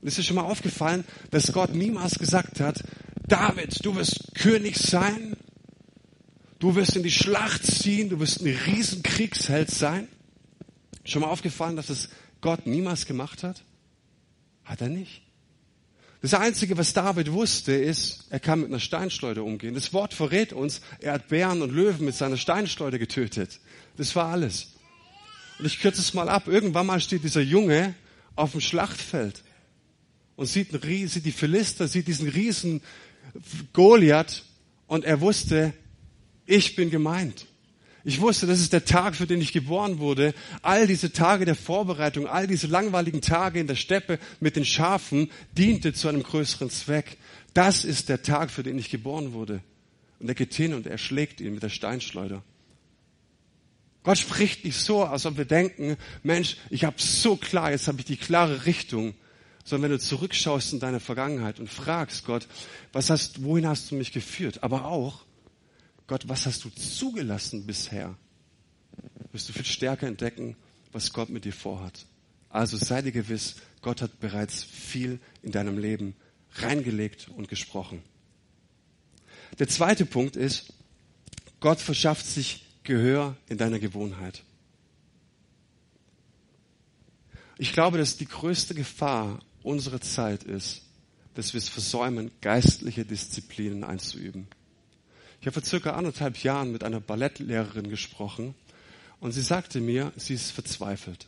Und 0.07 0.11
ist 0.11 0.19
dir 0.19 0.23
schon 0.23 0.37
mal 0.37 0.43
aufgefallen, 0.43 1.03
dass 1.31 1.51
Gott 1.51 1.75
niemals 1.75 2.17
gesagt 2.17 2.61
hat, 2.61 2.81
David, 3.27 3.85
du 3.85 3.93
wirst 3.97 4.35
König 4.35 4.77
sein, 4.77 5.35
du 6.59 6.75
wirst 6.75 6.95
in 6.95 7.03
die 7.03 7.11
Schlacht 7.11 7.65
ziehen, 7.65 8.07
du 8.07 8.17
wirst 8.21 8.39
ein 8.39 8.47
Riesenkriegsheld 8.47 9.69
sein? 9.69 10.07
Schon 11.03 11.23
mal 11.23 11.27
aufgefallen, 11.27 11.75
dass 11.75 11.89
es 11.89 12.07
Gott 12.39 12.67
niemals 12.67 13.05
gemacht 13.05 13.43
hat? 13.43 13.65
Hat 14.63 14.79
er 14.79 14.87
nicht. 14.87 15.23
Das 16.21 16.33
Einzige, 16.33 16.77
was 16.77 16.93
David 16.93 17.33
wusste, 17.33 17.73
ist, 17.73 18.27
er 18.29 18.39
kann 18.39 18.61
mit 18.61 18.69
einer 18.69 18.79
Steinschleuder 18.79 19.43
umgehen. 19.43 19.73
Das 19.73 19.91
Wort 19.91 20.13
verrät 20.13 20.53
uns, 20.53 20.79
er 21.01 21.11
hat 21.11 21.27
Bären 21.27 21.61
und 21.61 21.73
Löwen 21.73 22.05
mit 22.05 22.15
seiner 22.15 22.37
Steinschleuder 22.37 22.97
getötet. 22.97 23.59
Das 23.97 24.15
war 24.15 24.27
alles. 24.27 24.67
Und 25.59 25.65
ich 25.65 25.81
kürze 25.81 25.99
es 25.99 26.13
mal 26.13 26.29
ab. 26.29 26.47
Irgendwann 26.47 26.85
mal 26.85 27.01
steht 27.01 27.25
dieser 27.25 27.41
Junge 27.41 27.93
auf 28.37 28.53
dem 28.53 28.61
Schlachtfeld 28.61 29.43
und 30.37 30.45
sieht, 30.45 30.69
sieht 30.71 31.25
die 31.25 31.31
Philister, 31.33 31.89
sieht 31.89 32.07
diesen 32.07 32.29
riesen 32.29 32.81
Goliath 33.73 34.45
und 34.85 35.03
er 35.03 35.19
wusste, 35.19 35.73
ich 36.45 36.77
bin 36.77 36.89
gemeint. 36.89 37.45
Ich 38.05 38.21
wusste, 38.21 38.47
das 38.47 38.61
ist 38.61 38.71
der 38.71 38.85
Tag, 38.85 39.15
für 39.15 39.27
den 39.27 39.41
ich 39.41 39.51
geboren 39.51 39.99
wurde. 39.99 40.33
All 40.61 40.87
diese 40.87 41.11
Tage 41.11 41.43
der 41.43 41.55
Vorbereitung, 41.55 42.25
all 42.25 42.47
diese 42.47 42.67
langweiligen 42.67 43.19
Tage 43.19 43.59
in 43.59 43.67
der 43.67 43.75
Steppe 43.75 44.17
mit 44.39 44.55
den 44.55 44.63
Schafen 44.63 45.29
diente 45.57 45.91
zu 45.91 46.07
einem 46.07 46.23
größeren 46.23 46.69
Zweck. 46.69 47.17
Das 47.53 47.83
ist 47.83 48.07
der 48.07 48.21
Tag, 48.21 48.49
für 48.49 48.63
den 48.63 48.79
ich 48.79 48.89
geboren 48.89 49.33
wurde. 49.33 49.61
Und 50.19 50.29
er 50.29 50.35
geht 50.35 50.53
hin 50.53 50.73
und 50.73 50.87
er 50.87 50.97
schlägt 50.97 51.41
ihn 51.41 51.55
mit 51.55 51.63
der 51.63 51.69
Steinschleuder. 51.69 52.43
Gott 54.03 54.19
spricht 54.19 54.63
nicht 54.63 54.77
so, 54.77 55.03
als 55.03 55.25
ob 55.25 55.35
wir 55.35 55.45
denken, 55.45 55.97
Mensch, 56.23 56.55
ich 56.69 56.85
habe 56.85 56.95
so 56.99 57.35
klar, 57.35 57.71
jetzt 57.71 57.89
habe 57.89 57.99
ich 57.99 58.05
die 58.05 58.15
klare 58.15 58.65
Richtung. 58.65 59.15
Sondern 59.67 59.91
wenn 59.91 59.97
du 59.97 60.01
zurückschaust 60.01 60.71
in 60.71 60.79
deine 60.79 61.01
Vergangenheit 61.01 61.59
und 61.59 61.69
fragst 61.69 62.25
Gott, 62.25 62.47
was 62.93 63.09
hast, 63.09 63.43
wohin 63.43 63.67
hast 63.67 63.91
du 63.91 63.95
mich 63.95 64.13
geführt? 64.13 64.63
Aber 64.63 64.85
auch, 64.85 65.25
Gott, 66.07 66.29
was 66.29 66.45
hast 66.45 66.63
du 66.63 66.69
zugelassen 66.69 67.67
bisher? 67.67 68.15
Wirst 69.33 69.49
du 69.49 69.51
viel 69.51 69.65
stärker 69.65 70.07
entdecken, 70.07 70.55
was 70.93 71.11
Gott 71.11 71.27
mit 71.27 71.43
dir 71.43 71.51
vorhat. 71.51 72.05
Also 72.47 72.77
sei 72.77 73.01
dir 73.01 73.11
gewiss, 73.11 73.57
Gott 73.81 74.01
hat 74.01 74.21
bereits 74.21 74.63
viel 74.63 75.19
in 75.43 75.51
deinem 75.51 75.77
Leben 75.77 76.15
reingelegt 76.53 77.27
und 77.27 77.49
gesprochen. 77.49 78.01
Der 79.59 79.67
zweite 79.67 80.05
Punkt 80.05 80.37
ist, 80.37 80.71
Gott 81.59 81.81
verschafft 81.81 82.25
sich 82.25 82.63
Gehör 82.83 83.35
in 83.49 83.57
deiner 83.57 83.79
Gewohnheit. 83.79 84.43
Ich 87.57 87.73
glaube, 87.73 87.97
dass 87.97 88.15
die 88.15 88.27
größte 88.27 88.73
Gefahr 88.73 89.39
unserer 89.67 90.01
Zeit 90.01 90.43
ist, 90.43 90.81
dass 91.35 91.53
wir 91.53 91.59
es 91.59 91.69
versäumen, 91.69 92.31
geistliche 92.41 93.05
Disziplinen 93.05 93.83
einzuüben. 93.83 94.47
Ich 95.39 95.45
habe 95.45 95.53
vor 95.53 95.63
circa 95.63 95.91
anderthalb 95.91 96.41
Jahren 96.43 96.71
mit 96.71 96.83
einer 96.83 96.99
Ballettlehrerin 96.99 97.89
gesprochen 97.89 98.55
und 99.19 99.33
sie 99.33 99.41
sagte 99.41 99.79
mir, 99.79 100.11
sie 100.15 100.33
ist 100.33 100.51
verzweifelt. 100.51 101.27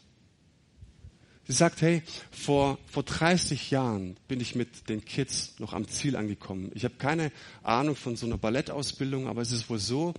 Sie 1.45 1.53
sagt, 1.53 1.81
hey, 1.81 2.03
vor, 2.31 2.77
vor 2.87 3.03
30 3.03 3.71
Jahren 3.71 4.17
bin 4.27 4.39
ich 4.39 4.55
mit 4.55 4.87
den 4.87 5.03
Kids 5.03 5.55
noch 5.59 5.73
am 5.73 5.87
Ziel 5.87 6.15
angekommen. 6.15 6.71
Ich 6.75 6.85
habe 6.85 6.95
keine 6.95 7.31
Ahnung 7.63 7.95
von 7.95 8.15
so 8.15 8.25
einer 8.25 8.37
Ballettausbildung, 8.37 9.27
aber 9.27 9.41
es 9.41 9.51
ist 9.51 9.69
wohl 9.69 9.79
so, 9.79 10.13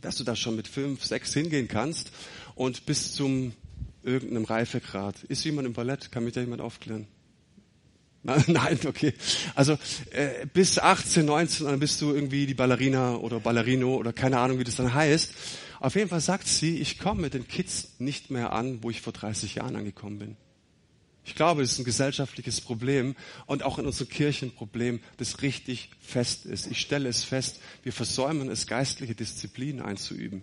dass 0.00 0.16
du 0.16 0.24
da 0.24 0.36
schon 0.36 0.56
mit 0.56 0.68
fünf, 0.68 1.04
sechs 1.04 1.34
hingehen 1.34 1.68
kannst 1.68 2.12
und 2.54 2.86
bis 2.86 3.14
zum 3.14 3.52
irgendeinem 4.04 4.44
Reifegrad. 4.44 5.22
Ist 5.24 5.44
jemand 5.44 5.66
im 5.66 5.74
Ballett? 5.74 6.12
Kann 6.12 6.24
mich 6.24 6.34
da 6.34 6.40
jemand 6.40 6.60
aufklären? 6.60 7.06
Nein, 8.46 8.78
okay. 8.86 9.14
Also 9.54 9.78
äh, 10.10 10.46
bis 10.52 10.78
18, 10.78 11.26
19, 11.26 11.66
dann 11.66 11.80
bist 11.80 12.00
du 12.00 12.14
irgendwie 12.14 12.46
die 12.46 12.54
Ballerina 12.54 13.16
oder 13.16 13.40
Ballerino 13.40 13.96
oder 13.96 14.12
keine 14.12 14.38
Ahnung, 14.38 14.60
wie 14.60 14.64
das 14.64 14.76
dann 14.76 14.94
heißt. 14.94 15.32
Auf 15.80 15.96
jeden 15.96 16.08
Fall 16.08 16.20
sagt 16.20 16.46
sie, 16.46 16.78
ich 16.78 17.00
komme 17.00 17.22
mit 17.22 17.34
den 17.34 17.48
Kids 17.48 17.94
nicht 17.98 18.30
mehr 18.30 18.52
an, 18.52 18.82
wo 18.82 18.90
ich 18.90 19.00
vor 19.00 19.12
30 19.12 19.56
Jahren 19.56 19.74
angekommen 19.74 20.20
bin. 20.20 20.36
Ich 21.24 21.34
glaube, 21.34 21.62
es 21.62 21.72
ist 21.72 21.78
ein 21.78 21.84
gesellschaftliches 21.84 22.60
Problem 22.60 23.16
und 23.46 23.64
auch 23.64 23.78
in 23.78 23.86
unseren 23.86 24.08
Kirchen 24.08 24.48
ein 24.48 24.54
Problem, 24.54 25.00
das 25.16 25.42
richtig 25.42 25.90
fest 26.00 26.46
ist. 26.46 26.68
Ich 26.68 26.80
stelle 26.80 27.08
es 27.08 27.24
fest, 27.24 27.60
wir 27.82 27.92
versäumen 27.92 28.48
es, 28.48 28.68
geistliche 28.68 29.14
Disziplinen 29.14 29.82
einzuüben. 29.82 30.42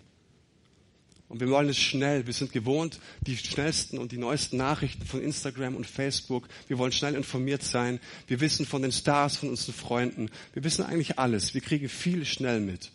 Und 1.30 1.38
wir 1.38 1.48
wollen 1.48 1.68
es 1.68 1.78
schnell. 1.78 2.26
Wir 2.26 2.32
sind 2.32 2.50
gewohnt, 2.50 2.98
die 3.20 3.36
schnellsten 3.36 3.98
und 3.98 4.10
die 4.10 4.18
neuesten 4.18 4.56
Nachrichten 4.56 5.06
von 5.06 5.22
Instagram 5.22 5.76
und 5.76 5.86
Facebook. 5.86 6.48
Wir 6.66 6.76
wollen 6.76 6.90
schnell 6.90 7.14
informiert 7.14 7.62
sein. 7.62 8.00
Wir 8.26 8.40
wissen 8.40 8.66
von 8.66 8.82
den 8.82 8.90
Stars, 8.90 9.36
von 9.36 9.48
unseren 9.48 9.72
Freunden. 9.72 10.28
Wir 10.54 10.64
wissen 10.64 10.84
eigentlich 10.84 11.20
alles. 11.20 11.54
Wir 11.54 11.60
kriegen 11.60 11.88
viel 11.88 12.24
schnell 12.24 12.58
mit. 12.58 12.90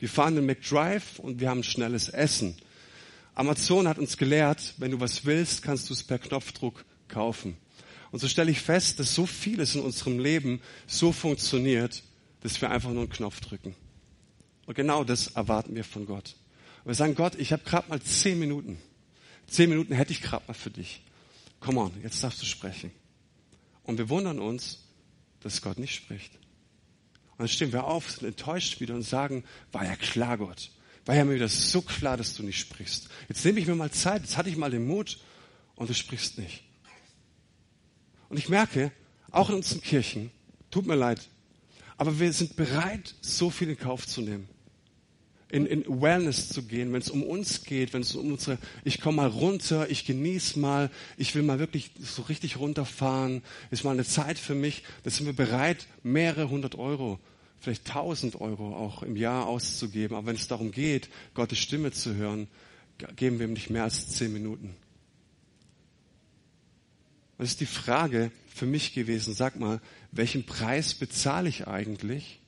Wir 0.00 0.08
fahren 0.08 0.34
den 0.34 0.46
McDrive 0.46 1.20
und 1.20 1.38
wir 1.38 1.48
haben 1.48 1.62
schnelles 1.62 2.08
Essen. 2.08 2.56
Amazon 3.36 3.86
hat 3.86 4.00
uns 4.00 4.16
gelehrt, 4.16 4.74
wenn 4.78 4.90
du 4.90 4.98
was 4.98 5.24
willst, 5.24 5.62
kannst 5.62 5.88
du 5.88 5.94
es 5.94 6.02
per 6.02 6.18
Knopfdruck 6.18 6.84
kaufen. 7.06 7.56
Und 8.10 8.18
so 8.18 8.26
stelle 8.26 8.50
ich 8.50 8.60
fest, 8.60 8.98
dass 8.98 9.14
so 9.14 9.26
vieles 9.26 9.76
in 9.76 9.82
unserem 9.82 10.18
Leben 10.18 10.60
so 10.88 11.12
funktioniert, 11.12 12.02
dass 12.40 12.60
wir 12.60 12.68
einfach 12.68 12.90
nur 12.90 13.02
einen 13.02 13.12
Knopf 13.12 13.40
drücken. 13.40 13.76
Und 14.66 14.74
genau 14.74 15.04
das 15.04 15.28
erwarten 15.28 15.76
wir 15.76 15.84
von 15.84 16.04
Gott. 16.04 16.34
Und 16.86 16.90
wir 16.90 16.94
sagen, 16.94 17.16
Gott, 17.16 17.34
ich 17.34 17.52
habe 17.52 17.64
gerade 17.64 17.88
mal 17.88 18.00
zehn 18.00 18.38
Minuten. 18.38 18.78
Zehn 19.48 19.68
Minuten 19.70 19.92
hätte 19.92 20.12
ich 20.12 20.22
gerade 20.22 20.44
mal 20.46 20.54
für 20.54 20.70
dich. 20.70 21.02
Come 21.58 21.80
on, 21.80 21.90
jetzt 22.00 22.22
darfst 22.22 22.40
du 22.40 22.46
sprechen. 22.46 22.92
Und 23.82 23.98
wir 23.98 24.08
wundern 24.08 24.38
uns, 24.38 24.84
dass 25.40 25.62
Gott 25.62 25.80
nicht 25.80 25.96
spricht. 25.96 26.36
Und 27.32 27.40
dann 27.40 27.48
stehen 27.48 27.72
wir 27.72 27.82
auf, 27.88 28.08
sind 28.08 28.28
enttäuscht 28.28 28.78
wieder 28.78 28.94
und 28.94 29.02
sagen, 29.02 29.42
war 29.72 29.84
ja 29.84 29.96
klar, 29.96 30.38
Gott. 30.38 30.70
War 31.06 31.16
ja 31.16 31.24
mir 31.24 31.34
wieder 31.34 31.48
so 31.48 31.82
klar, 31.82 32.16
dass 32.16 32.34
du 32.36 32.44
nicht 32.44 32.60
sprichst. 32.60 33.08
Jetzt 33.28 33.44
nehme 33.44 33.58
ich 33.58 33.66
mir 33.66 33.74
mal 33.74 33.90
Zeit, 33.90 34.22
jetzt 34.22 34.36
hatte 34.36 34.48
ich 34.48 34.56
mal 34.56 34.70
den 34.70 34.86
Mut 34.86 35.18
und 35.74 35.90
du 35.90 35.94
sprichst 35.94 36.38
nicht. 36.38 36.62
Und 38.28 38.36
ich 38.36 38.48
merke, 38.48 38.92
auch 39.32 39.48
in 39.48 39.56
unseren 39.56 39.80
Kirchen, 39.80 40.30
tut 40.70 40.86
mir 40.86 40.94
leid, 40.94 41.28
aber 41.96 42.20
wir 42.20 42.32
sind 42.32 42.54
bereit, 42.54 43.16
so 43.22 43.50
viel 43.50 43.70
in 43.70 43.76
Kauf 43.76 44.06
zu 44.06 44.20
nehmen 44.20 44.48
in, 45.48 45.64
in 45.66 45.84
Wellness 46.02 46.48
zu 46.48 46.64
gehen, 46.64 46.92
wenn 46.92 47.00
es 47.00 47.10
um 47.10 47.22
uns 47.22 47.62
geht, 47.64 47.92
wenn 47.92 48.02
es 48.02 48.14
um 48.16 48.32
unsere, 48.32 48.58
ich 48.84 49.00
komme 49.00 49.18
mal 49.18 49.28
runter, 49.28 49.88
ich 49.88 50.04
genieße 50.04 50.58
mal, 50.58 50.90
ich 51.16 51.34
will 51.34 51.42
mal 51.42 51.58
wirklich 51.58 51.92
so 52.00 52.22
richtig 52.22 52.58
runterfahren, 52.58 53.42
ist 53.70 53.84
mal 53.84 53.92
eine 53.92 54.04
Zeit 54.04 54.38
für 54.38 54.56
mich, 54.56 54.82
da 55.04 55.10
sind 55.10 55.26
wir 55.26 55.32
bereit, 55.32 55.86
mehrere 56.02 56.50
hundert 56.50 56.74
Euro, 56.74 57.20
vielleicht 57.60 57.86
tausend 57.86 58.40
Euro 58.40 58.74
auch 58.76 59.04
im 59.04 59.16
Jahr 59.16 59.46
auszugeben. 59.46 60.16
Aber 60.16 60.26
wenn 60.26 60.36
es 60.36 60.48
darum 60.48 60.72
geht, 60.72 61.08
Gottes 61.34 61.58
Stimme 61.58 61.92
zu 61.92 62.14
hören, 62.14 62.48
geben 63.14 63.38
wir 63.38 63.46
ihm 63.46 63.52
nicht 63.52 63.70
mehr 63.70 63.84
als 63.84 64.08
zehn 64.08 64.32
Minuten. 64.32 64.74
Das 67.38 67.50
ist 67.50 67.60
die 67.60 67.66
Frage 67.66 68.32
für 68.52 68.66
mich 68.66 68.94
gewesen, 68.94 69.34
sag 69.34 69.60
mal, 69.60 69.80
welchen 70.10 70.44
Preis 70.44 70.94
bezahle 70.94 71.48
ich 71.48 71.68
eigentlich, 71.68 72.40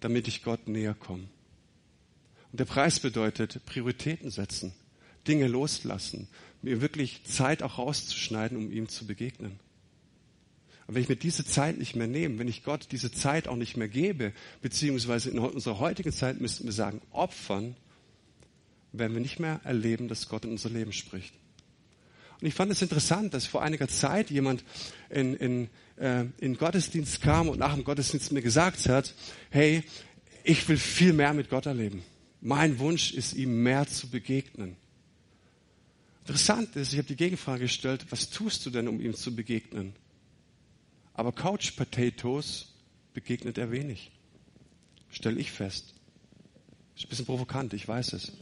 damit 0.00 0.28
ich 0.28 0.44
Gott 0.44 0.68
näher 0.68 0.94
komme? 0.94 1.24
Und 2.52 2.60
der 2.60 2.66
Preis 2.66 3.00
bedeutet 3.00 3.64
Prioritäten 3.66 4.30
setzen, 4.30 4.72
Dinge 5.26 5.48
loslassen, 5.48 6.28
mir 6.60 6.80
wirklich 6.80 7.24
Zeit 7.24 7.62
auch 7.62 7.78
rauszuschneiden, 7.78 8.56
um 8.56 8.70
ihm 8.70 8.88
zu 8.88 9.06
begegnen. 9.06 9.58
Und 10.86 10.94
wenn 10.94 11.02
ich 11.02 11.08
mir 11.08 11.16
diese 11.16 11.44
Zeit 11.44 11.78
nicht 11.78 11.96
mehr 11.96 12.06
nehme, 12.06 12.38
wenn 12.38 12.48
ich 12.48 12.64
Gott 12.64 12.88
diese 12.92 13.10
Zeit 13.10 13.48
auch 13.48 13.56
nicht 13.56 13.76
mehr 13.76 13.88
gebe, 13.88 14.32
beziehungsweise 14.60 15.30
in 15.30 15.38
unserer 15.38 15.78
heutigen 15.78 16.12
Zeit 16.12 16.40
müssten 16.40 16.64
wir 16.64 16.72
sagen, 16.72 17.00
opfern, 17.10 17.74
werden 18.92 19.14
wir 19.14 19.22
nicht 19.22 19.40
mehr 19.40 19.60
erleben, 19.64 20.08
dass 20.08 20.28
Gott 20.28 20.44
in 20.44 20.50
unser 20.50 20.68
Leben 20.68 20.92
spricht. 20.92 21.32
Und 22.40 22.48
ich 22.48 22.54
fand 22.54 22.70
es 22.72 22.82
interessant, 22.82 23.32
dass 23.32 23.46
vor 23.46 23.62
einiger 23.62 23.88
Zeit 23.88 24.30
jemand 24.30 24.64
in, 25.08 25.34
in, 25.36 25.70
äh, 25.96 26.24
in 26.38 26.58
Gottesdienst 26.58 27.22
kam 27.22 27.48
und 27.48 27.58
nach 27.58 27.74
dem 27.74 27.84
Gottesdienst 27.84 28.32
mir 28.32 28.42
gesagt 28.42 28.88
hat, 28.88 29.14
hey, 29.50 29.84
ich 30.44 30.68
will 30.68 30.76
viel 30.76 31.12
mehr 31.12 31.32
mit 31.32 31.48
Gott 31.48 31.66
erleben. 31.66 32.02
Mein 32.44 32.80
Wunsch 32.80 33.12
ist, 33.12 33.34
ihm 33.34 33.62
mehr 33.62 33.86
zu 33.86 34.10
begegnen. 34.10 34.76
Interessant 36.26 36.74
ist, 36.74 36.92
ich 36.92 36.98
habe 36.98 37.06
die 37.06 37.16
Gegenfrage 37.16 37.62
gestellt, 37.62 38.04
was 38.10 38.30
tust 38.30 38.66
du 38.66 38.70
denn, 38.70 38.88
um 38.88 39.00
ihm 39.00 39.14
zu 39.14 39.34
begegnen? 39.34 39.94
Aber 41.14 41.32
Couch 41.32 41.76
Potatoes 41.76 42.74
begegnet 43.14 43.58
er 43.58 43.70
wenig. 43.70 44.10
Stell 45.08 45.38
ich 45.38 45.52
fest. 45.52 45.94
Ist 46.96 47.06
ein 47.06 47.08
bisschen 47.10 47.26
provokant, 47.26 47.74
ich 47.74 47.86
weiß 47.86 48.12
es. 48.14 48.32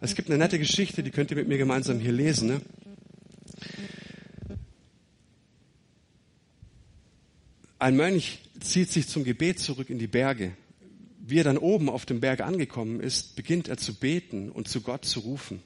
Es 0.00 0.14
gibt 0.14 0.30
eine 0.30 0.38
nette 0.38 0.58
Geschichte, 0.58 1.02
die 1.02 1.10
könnt 1.10 1.30
ihr 1.30 1.36
mit 1.36 1.48
mir 1.48 1.58
gemeinsam 1.58 2.00
hier 2.00 2.12
lesen. 2.12 2.48
Ne? 2.48 2.62
Ein 7.78 7.96
Mönch 7.96 8.38
zieht 8.60 8.90
sich 8.90 9.06
zum 9.06 9.22
Gebet 9.22 9.58
zurück 9.58 9.90
in 9.90 9.98
die 9.98 10.06
Berge. 10.06 10.56
Wie 11.28 11.38
er 11.38 11.44
dann 11.44 11.58
oben 11.58 11.90
auf 11.90 12.06
dem 12.06 12.20
Berg 12.20 12.40
angekommen 12.40 13.00
ist, 13.00 13.36
beginnt 13.36 13.68
er 13.68 13.76
zu 13.76 13.92
beten 13.92 14.50
und 14.50 14.66
zu 14.66 14.80
Gott 14.80 15.04
zu 15.04 15.20
rufen. 15.20 15.62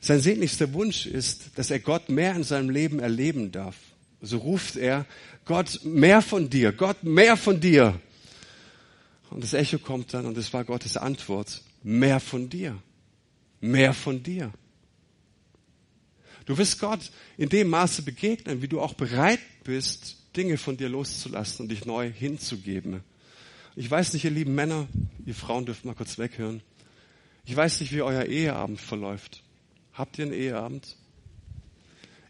Sein 0.00 0.20
sehnlichster 0.20 0.72
Wunsch 0.72 1.06
ist, 1.06 1.50
dass 1.56 1.72
er 1.72 1.80
Gott 1.80 2.08
mehr 2.10 2.36
in 2.36 2.44
seinem 2.44 2.70
Leben 2.70 3.00
erleben 3.00 3.50
darf. 3.50 3.74
So 4.20 4.38
ruft 4.38 4.76
er, 4.76 5.04
Gott, 5.46 5.80
mehr 5.82 6.22
von 6.22 6.48
dir, 6.48 6.70
Gott, 6.70 7.02
mehr 7.02 7.36
von 7.36 7.60
dir. 7.60 8.00
Und 9.30 9.42
das 9.42 9.52
Echo 9.52 9.78
kommt 9.78 10.14
dann 10.14 10.26
und 10.26 10.38
es 10.38 10.52
war 10.52 10.64
Gottes 10.64 10.96
Antwort, 10.96 11.62
mehr 11.82 12.20
von 12.20 12.48
dir, 12.48 12.80
mehr 13.60 13.94
von 13.94 14.22
dir. 14.22 14.52
Du 16.44 16.56
wirst 16.56 16.78
Gott 16.78 17.10
in 17.36 17.48
dem 17.48 17.68
Maße 17.68 18.02
begegnen, 18.02 18.62
wie 18.62 18.68
du 18.68 18.80
auch 18.80 18.94
bereit 18.94 19.40
bist, 19.64 20.18
Dinge 20.36 20.56
von 20.56 20.76
dir 20.76 20.88
loszulassen 20.88 21.64
und 21.64 21.70
dich 21.70 21.84
neu 21.84 22.12
hinzugeben. 22.12 23.02
Ich 23.78 23.90
weiß 23.90 24.14
nicht, 24.14 24.24
ihr 24.24 24.30
lieben 24.30 24.54
Männer, 24.54 24.88
ihr 25.26 25.34
Frauen 25.34 25.66
dürft 25.66 25.84
mal 25.84 25.94
kurz 25.94 26.16
weghören. 26.16 26.62
Ich 27.44 27.54
weiß 27.54 27.80
nicht, 27.80 27.92
wie 27.92 28.00
euer 28.00 28.24
Eheabend 28.24 28.80
verläuft. 28.80 29.42
Habt 29.92 30.18
ihr 30.18 30.24
einen 30.24 30.32
Eheabend? 30.32 30.96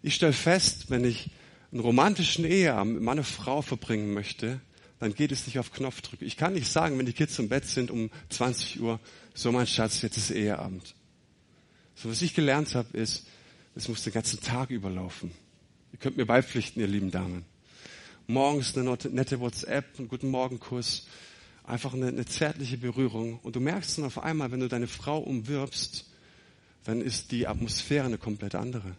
Ich 0.03 0.17
stelle 0.17 0.33
fest, 0.33 0.91
wenn 0.91 1.05
ich 1.05 1.31
einen 1.71 1.83
romantischen 1.83 2.45
Eheabend 2.45 2.95
mit 2.95 3.03
meiner 3.05 3.23
Frau 3.23 3.63
verbringen 3.63 4.13
möchte, 4.13 4.61
dann 4.99 5.15
geht 5.15 5.31
es 5.31 5.47
nicht 5.47 5.61
auf 5.61 5.73
Knopfdruck. 5.73 6.21
Ich 6.21 6.37
kann 6.37 6.55
nicht 6.55 6.67
sagen, 6.67 6.99
wenn 6.99 7.07
die 7.07 7.13
Kids 7.13 7.39
im 7.39 7.49
Bett 7.49 7.65
sind 7.65 7.93
um 7.93 8.11
20 8.31 8.81
Uhr, 8.81 8.99
so 9.33 9.53
mein 9.53 9.69
Schatz, 9.69 10.03
jetzt 10.03 10.17
ist 10.17 10.33
Eheabend. 10.33 10.97
So 11.95 12.11
was 12.11 12.23
ich 12.23 12.35
gelernt 12.35 12.75
habe, 12.75 12.97
ist, 12.99 13.25
es 13.77 13.87
muss 13.87 14.03
den 14.03 14.13
ganzen 14.13 14.41
Tag 14.41 14.71
überlaufen. 14.71 15.31
Ihr 15.93 16.01
könnt 16.01 16.17
mir 16.17 16.27
beipflichten, 16.27 16.83
ihr 16.83 16.89
lieben 16.89 17.13
Damen. 17.13 17.45
Morgens 18.27 18.77
eine 18.77 18.99
nette 19.13 19.39
WhatsApp, 19.39 19.85
einen 19.99 20.09
guten 20.09 20.29
Morgenkuss, 20.29 21.07
einfach 21.67 21.95
eine, 21.95 22.09
eine 22.09 22.25
zärtliche 22.25 22.79
Berührung. 22.79 23.39
Und 23.43 23.57
du 23.57 23.61
merkst 23.61 23.99
dann 23.99 24.05
auf 24.05 24.23
einmal, 24.23 24.53
wenn 24.53 24.61
du 24.61 24.69
deine 24.69 24.87
Frau 24.87 25.19
umwirbst, 25.19 26.07
dann 26.85 27.01
ist 27.01 27.33
die 27.33 27.47
Atmosphäre 27.47 28.07
eine 28.07 28.19
komplett 28.19 28.55
andere. 28.55 28.97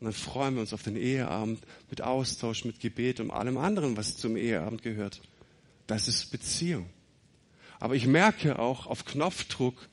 Und 0.00 0.06
dann 0.06 0.12
freuen 0.12 0.54
wir 0.54 0.60
uns 0.60 0.74
auf 0.74 0.82
den 0.82 0.96
Eheabend 0.96 1.60
mit 1.88 2.02
Austausch, 2.02 2.64
mit 2.64 2.80
Gebet 2.80 3.20
und 3.20 3.30
allem 3.30 3.56
anderen, 3.56 3.96
was 3.96 4.16
zum 4.16 4.36
Eheabend 4.36 4.82
gehört. 4.82 5.22
Das 5.86 6.08
ist 6.08 6.30
Beziehung. 6.30 6.86
Aber 7.80 7.94
ich 7.94 8.06
merke 8.06 8.58
auch, 8.58 8.86
auf 8.86 9.04
Knopfdruck 9.04 9.88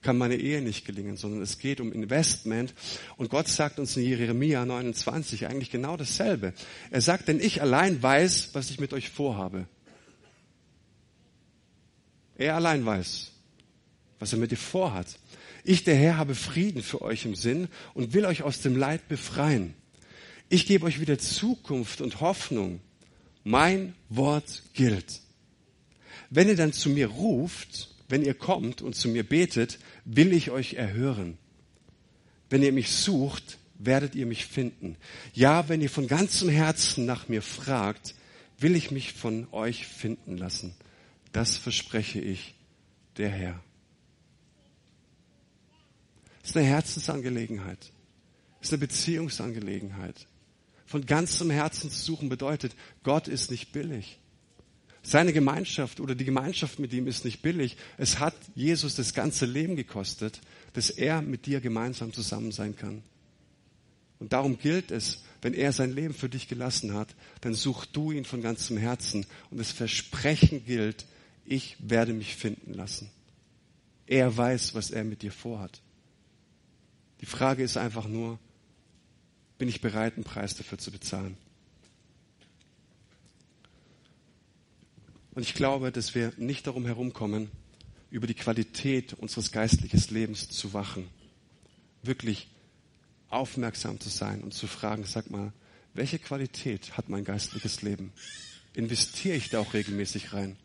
kann 0.00 0.18
meine 0.18 0.36
Ehe 0.36 0.60
nicht 0.62 0.84
gelingen, 0.84 1.16
sondern 1.16 1.42
es 1.42 1.58
geht 1.58 1.80
um 1.80 1.92
Investment. 1.92 2.74
Und 3.16 3.30
Gott 3.30 3.46
sagt 3.46 3.78
uns 3.78 3.96
in 3.96 4.02
Jeremia 4.02 4.64
29 4.64 5.46
eigentlich 5.46 5.70
genau 5.70 5.96
dasselbe. 5.96 6.54
Er 6.90 7.00
sagt, 7.00 7.28
denn 7.28 7.38
ich 7.38 7.62
allein 7.62 8.02
weiß, 8.02 8.50
was 8.52 8.70
ich 8.70 8.80
mit 8.80 8.92
euch 8.92 9.10
vorhabe. 9.10 9.66
Er 12.36 12.56
allein 12.56 12.84
weiß, 12.84 13.30
was 14.18 14.32
er 14.32 14.38
mit 14.38 14.50
dir 14.50 14.56
vorhat. 14.56 15.06
Ich, 15.64 15.84
der 15.84 15.94
Herr, 15.94 16.16
habe 16.16 16.34
Frieden 16.34 16.82
für 16.82 17.02
euch 17.02 17.24
im 17.24 17.34
Sinn 17.34 17.68
und 17.94 18.14
will 18.14 18.24
euch 18.24 18.42
aus 18.42 18.60
dem 18.60 18.76
Leid 18.76 19.06
befreien. 19.08 19.74
Ich 20.48 20.66
gebe 20.66 20.86
euch 20.86 21.00
wieder 21.00 21.18
Zukunft 21.18 22.00
und 22.00 22.20
Hoffnung. 22.20 22.80
Mein 23.44 23.94
Wort 24.08 24.62
gilt. 24.74 25.20
Wenn 26.30 26.48
ihr 26.48 26.56
dann 26.56 26.72
zu 26.72 26.90
mir 26.90 27.08
ruft, 27.08 27.88
wenn 28.08 28.22
ihr 28.24 28.34
kommt 28.34 28.82
und 28.82 28.94
zu 28.94 29.08
mir 29.08 29.22
betet, 29.22 29.78
will 30.04 30.32
ich 30.32 30.50
euch 30.50 30.74
erhören. 30.74 31.38
Wenn 32.50 32.62
ihr 32.62 32.72
mich 32.72 32.90
sucht, 32.90 33.58
werdet 33.78 34.14
ihr 34.14 34.26
mich 34.26 34.46
finden. 34.46 34.96
Ja, 35.32 35.68
wenn 35.68 35.80
ihr 35.80 35.90
von 35.90 36.06
ganzem 36.06 36.48
Herzen 36.48 37.06
nach 37.06 37.28
mir 37.28 37.42
fragt, 37.42 38.14
will 38.58 38.76
ich 38.76 38.90
mich 38.90 39.12
von 39.12 39.48
euch 39.52 39.86
finden 39.86 40.36
lassen. 40.36 40.74
Das 41.32 41.56
verspreche 41.56 42.20
ich, 42.20 42.54
der 43.16 43.30
Herr. 43.30 43.60
Es 46.42 46.50
ist 46.50 46.56
eine 46.56 46.66
Herzensangelegenheit. 46.66 47.92
Es 48.60 48.68
ist 48.68 48.74
eine 48.74 48.80
Beziehungsangelegenheit. 48.80 50.26
Von 50.86 51.06
ganzem 51.06 51.50
Herzen 51.50 51.90
zu 51.90 51.98
suchen 51.98 52.28
bedeutet, 52.28 52.74
Gott 53.02 53.28
ist 53.28 53.50
nicht 53.50 53.72
billig. 53.72 54.18
Seine 55.02 55.32
Gemeinschaft 55.32 56.00
oder 56.00 56.14
die 56.14 56.24
Gemeinschaft 56.24 56.78
mit 56.78 56.92
ihm 56.92 57.06
ist 57.06 57.24
nicht 57.24 57.42
billig. 57.42 57.76
Es 57.96 58.18
hat 58.20 58.34
Jesus 58.54 58.94
das 58.94 59.14
ganze 59.14 59.46
Leben 59.46 59.74
gekostet, 59.74 60.40
dass 60.74 60.90
er 60.90 61.22
mit 61.22 61.46
dir 61.46 61.60
gemeinsam 61.60 62.12
zusammen 62.12 62.52
sein 62.52 62.76
kann. 62.76 63.02
Und 64.20 64.32
darum 64.32 64.58
gilt 64.58 64.92
es, 64.92 65.24
wenn 65.40 65.54
er 65.54 65.72
sein 65.72 65.92
Leben 65.92 66.14
für 66.14 66.28
dich 66.28 66.46
gelassen 66.46 66.94
hat, 66.94 67.16
dann 67.40 67.54
such 67.54 67.86
du 67.86 68.12
ihn 68.12 68.24
von 68.24 68.42
ganzem 68.42 68.76
Herzen. 68.76 69.26
Und 69.50 69.58
das 69.58 69.72
Versprechen 69.72 70.64
gilt, 70.64 71.06
ich 71.44 71.76
werde 71.78 72.12
mich 72.12 72.36
finden 72.36 72.74
lassen. 72.74 73.10
Er 74.06 74.36
weiß, 74.36 74.74
was 74.74 74.90
er 74.90 75.04
mit 75.04 75.22
dir 75.22 75.32
vorhat. 75.32 75.80
Die 77.20 77.26
Frage 77.26 77.62
ist 77.62 77.76
einfach 77.76 78.06
nur, 78.06 78.38
bin 79.58 79.68
ich 79.68 79.80
bereit, 79.80 80.14
einen 80.14 80.24
Preis 80.24 80.56
dafür 80.56 80.78
zu 80.78 80.90
bezahlen? 80.90 81.36
Und 85.34 85.42
ich 85.42 85.54
glaube, 85.54 85.92
dass 85.92 86.14
wir 86.14 86.32
nicht 86.36 86.66
darum 86.66 86.84
herumkommen, 86.84 87.50
über 88.10 88.26
die 88.26 88.34
Qualität 88.34 89.14
unseres 89.14 89.52
geistlichen 89.52 90.02
Lebens 90.12 90.50
zu 90.50 90.74
wachen. 90.74 91.08
Wirklich 92.02 92.48
aufmerksam 93.30 93.98
zu 94.00 94.10
sein 94.10 94.42
und 94.42 94.52
zu 94.52 94.66
fragen, 94.66 95.04
sag 95.04 95.30
mal, 95.30 95.52
welche 95.94 96.18
Qualität 96.18 96.96
hat 96.96 97.08
mein 97.08 97.24
geistliches 97.24 97.80
Leben? 97.82 98.12
Investiere 98.74 99.36
ich 99.36 99.48
da 99.48 99.60
auch 99.60 99.72
regelmäßig 99.72 100.34
rein? 100.34 100.56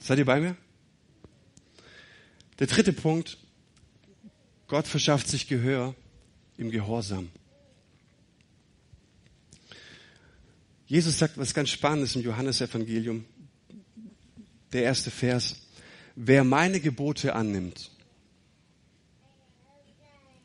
Seid 0.00 0.18
ihr 0.18 0.24
bei 0.24 0.40
mir? 0.40 0.56
Der 2.58 2.66
dritte 2.66 2.92
Punkt, 2.92 3.38
Gott 4.66 4.86
verschafft 4.86 5.28
sich 5.28 5.46
Gehör 5.46 5.94
im 6.56 6.70
Gehorsam. 6.70 7.30
Jesus 10.86 11.18
sagt 11.18 11.38
was 11.38 11.54
ganz 11.54 11.70
Spannendes 11.70 12.16
im 12.16 12.22
Johannesevangelium. 12.22 13.24
Der 14.72 14.82
erste 14.82 15.10
Vers. 15.10 15.56
Wer 16.16 16.44
meine 16.44 16.80
Gebote 16.80 17.34
annimmt. 17.34 17.90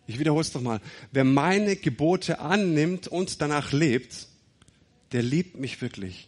Ich 0.08 0.20
wiederhole 0.20 0.42
es 0.42 0.52
doch 0.52 0.62
mal. 0.62 0.82
Wer 1.12 1.24
meine 1.24 1.76
Gebote 1.76 2.40
annimmt 2.40 3.08
und 3.08 3.42
danach 3.42 3.72
lebt, 3.72 4.28
der 5.12 5.24
liebt 5.24 5.58
mich 5.58 5.82
wirklich. 5.82 6.28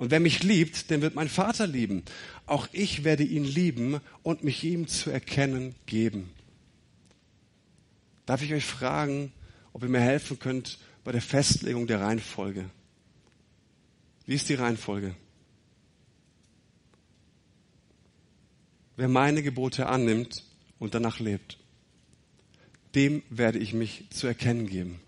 Und 0.00 0.10
wer 0.10 0.18
mich 0.18 0.42
liebt, 0.42 0.88
den 0.88 1.02
wird 1.02 1.14
mein 1.14 1.28
Vater 1.28 1.66
lieben. 1.66 2.04
Auch 2.46 2.68
ich 2.72 3.04
werde 3.04 3.22
ihn 3.22 3.44
lieben 3.44 4.00
und 4.22 4.42
mich 4.42 4.64
ihm 4.64 4.88
zu 4.88 5.10
erkennen 5.10 5.74
geben. 5.84 6.30
Darf 8.24 8.40
ich 8.40 8.54
euch 8.54 8.64
fragen, 8.64 9.30
ob 9.74 9.82
ihr 9.82 9.90
mir 9.90 10.00
helfen 10.00 10.38
könnt 10.38 10.78
bei 11.04 11.12
der 11.12 11.20
Festlegung 11.20 11.86
der 11.86 12.00
Reihenfolge? 12.00 12.70
Wie 14.24 14.36
ist 14.36 14.48
die 14.48 14.54
Reihenfolge? 14.54 15.14
Wer 18.96 19.08
meine 19.08 19.42
Gebote 19.42 19.86
annimmt 19.86 20.46
und 20.78 20.94
danach 20.94 21.20
lebt, 21.20 21.58
dem 22.94 23.22
werde 23.28 23.58
ich 23.58 23.74
mich 23.74 24.06
zu 24.08 24.26
erkennen 24.26 24.66
geben. 24.66 24.98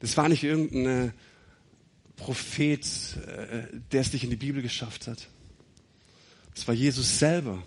Das 0.00 0.16
war 0.16 0.28
nicht 0.28 0.42
irgendein 0.42 1.12
Prophet, 2.22 2.86
äh, 3.26 3.66
der 3.90 4.00
es 4.00 4.12
nicht 4.12 4.22
in 4.22 4.30
die 4.30 4.36
Bibel 4.36 4.62
geschafft 4.62 5.08
hat. 5.08 5.26
Das 6.54 6.68
war 6.68 6.74
Jesus 6.74 7.18
selber. 7.18 7.62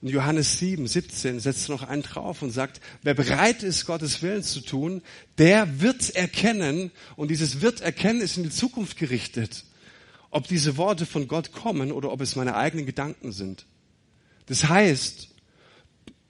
Und 0.00 0.08
Johannes 0.08 0.58
7, 0.58 0.86
17 0.86 1.40
setzt 1.40 1.68
noch 1.68 1.82
einen 1.82 2.00
drauf 2.00 2.40
und 2.40 2.52
sagt, 2.52 2.80
wer 3.02 3.12
bereit 3.12 3.62
ist, 3.62 3.84
Gottes 3.84 4.22
Willen 4.22 4.42
zu 4.42 4.60
tun, 4.60 5.02
der 5.36 5.82
wird 5.82 6.16
erkennen, 6.16 6.90
und 7.16 7.30
dieses 7.30 7.60
wird 7.60 7.82
erkennen 7.82 8.22
ist 8.22 8.38
in 8.38 8.44
die 8.44 8.50
Zukunft 8.50 8.96
gerichtet, 8.96 9.66
ob 10.30 10.48
diese 10.48 10.78
Worte 10.78 11.04
von 11.04 11.28
Gott 11.28 11.52
kommen 11.52 11.92
oder 11.92 12.12
ob 12.12 12.22
es 12.22 12.36
meine 12.36 12.56
eigenen 12.56 12.86
Gedanken 12.86 13.30
sind. 13.30 13.66
Das 14.46 14.70
heißt, 14.70 15.28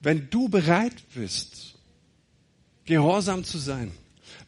wenn 0.01 0.29
du 0.29 0.49
bereit 0.49 0.95
bist, 1.15 1.75
gehorsam 2.83 3.45
zu 3.45 3.57
sein, 3.57 3.93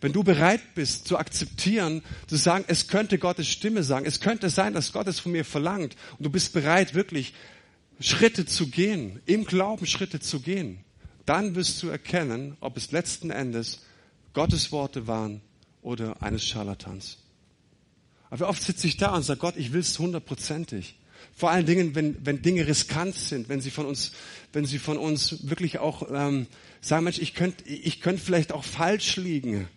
wenn 0.03 0.11
du 0.11 0.21
bereit 0.21 0.75
bist 0.75 1.07
zu 1.07 1.17
akzeptieren, 1.17 2.03
zu 2.27 2.35
sagen, 2.35 2.65
es 2.67 2.89
könnte 2.89 3.17
Gottes 3.17 3.47
Stimme 3.47 3.83
sagen, 3.83 4.05
es 4.05 4.19
könnte 4.19 4.49
sein, 4.49 4.73
dass 4.73 4.91
Gott 4.91 5.07
es 5.07 5.21
von 5.21 5.31
mir 5.31 5.45
verlangt 5.45 5.95
und 6.17 6.25
du 6.25 6.29
bist 6.29 6.51
bereit, 6.51 6.93
wirklich 6.93 7.33
Schritte 8.01 8.45
zu 8.45 8.67
gehen, 8.67 9.21
im 9.25 9.45
Glauben 9.45 9.85
Schritte 9.85 10.19
zu 10.19 10.41
gehen, 10.41 10.83
dann 11.25 11.55
wirst 11.55 11.81
du 11.81 11.87
erkennen, 11.87 12.57
ob 12.59 12.75
es 12.75 12.91
letzten 12.91 13.29
Endes 13.29 13.79
Gottes 14.33 14.73
Worte 14.73 15.07
waren 15.07 15.39
oder 15.81 16.21
eines 16.21 16.45
Scharlatans. 16.45 17.19
Aber 18.29 18.49
oft 18.49 18.61
sitze 18.61 18.87
ich 18.87 18.97
da 18.97 19.15
und 19.15 19.23
sage, 19.23 19.39
Gott, 19.39 19.55
ich 19.55 19.71
will 19.71 19.79
es 19.79 19.97
hundertprozentig. 19.97 20.95
Vor 21.33 21.49
allen 21.49 21.65
Dingen, 21.65 21.95
wenn, 21.95 22.25
wenn 22.25 22.41
Dinge 22.41 22.67
riskant 22.67 23.15
sind, 23.15 23.47
wenn 23.47 23.61
sie 23.61 23.71
von 23.71 23.85
uns, 23.85 24.11
wenn 24.51 24.65
sie 24.65 24.79
von 24.79 24.97
uns 24.97 25.47
wirklich 25.49 25.79
auch 25.79 26.09
ähm, 26.11 26.47
sagen, 26.81 27.05
Mensch, 27.05 27.19
ich 27.19 27.33
könnte 27.33 27.63
ich 27.63 28.01
könnt 28.01 28.19
vielleicht 28.19 28.51
auch 28.51 28.65
falsch 28.65 29.15
liegen. 29.15 29.69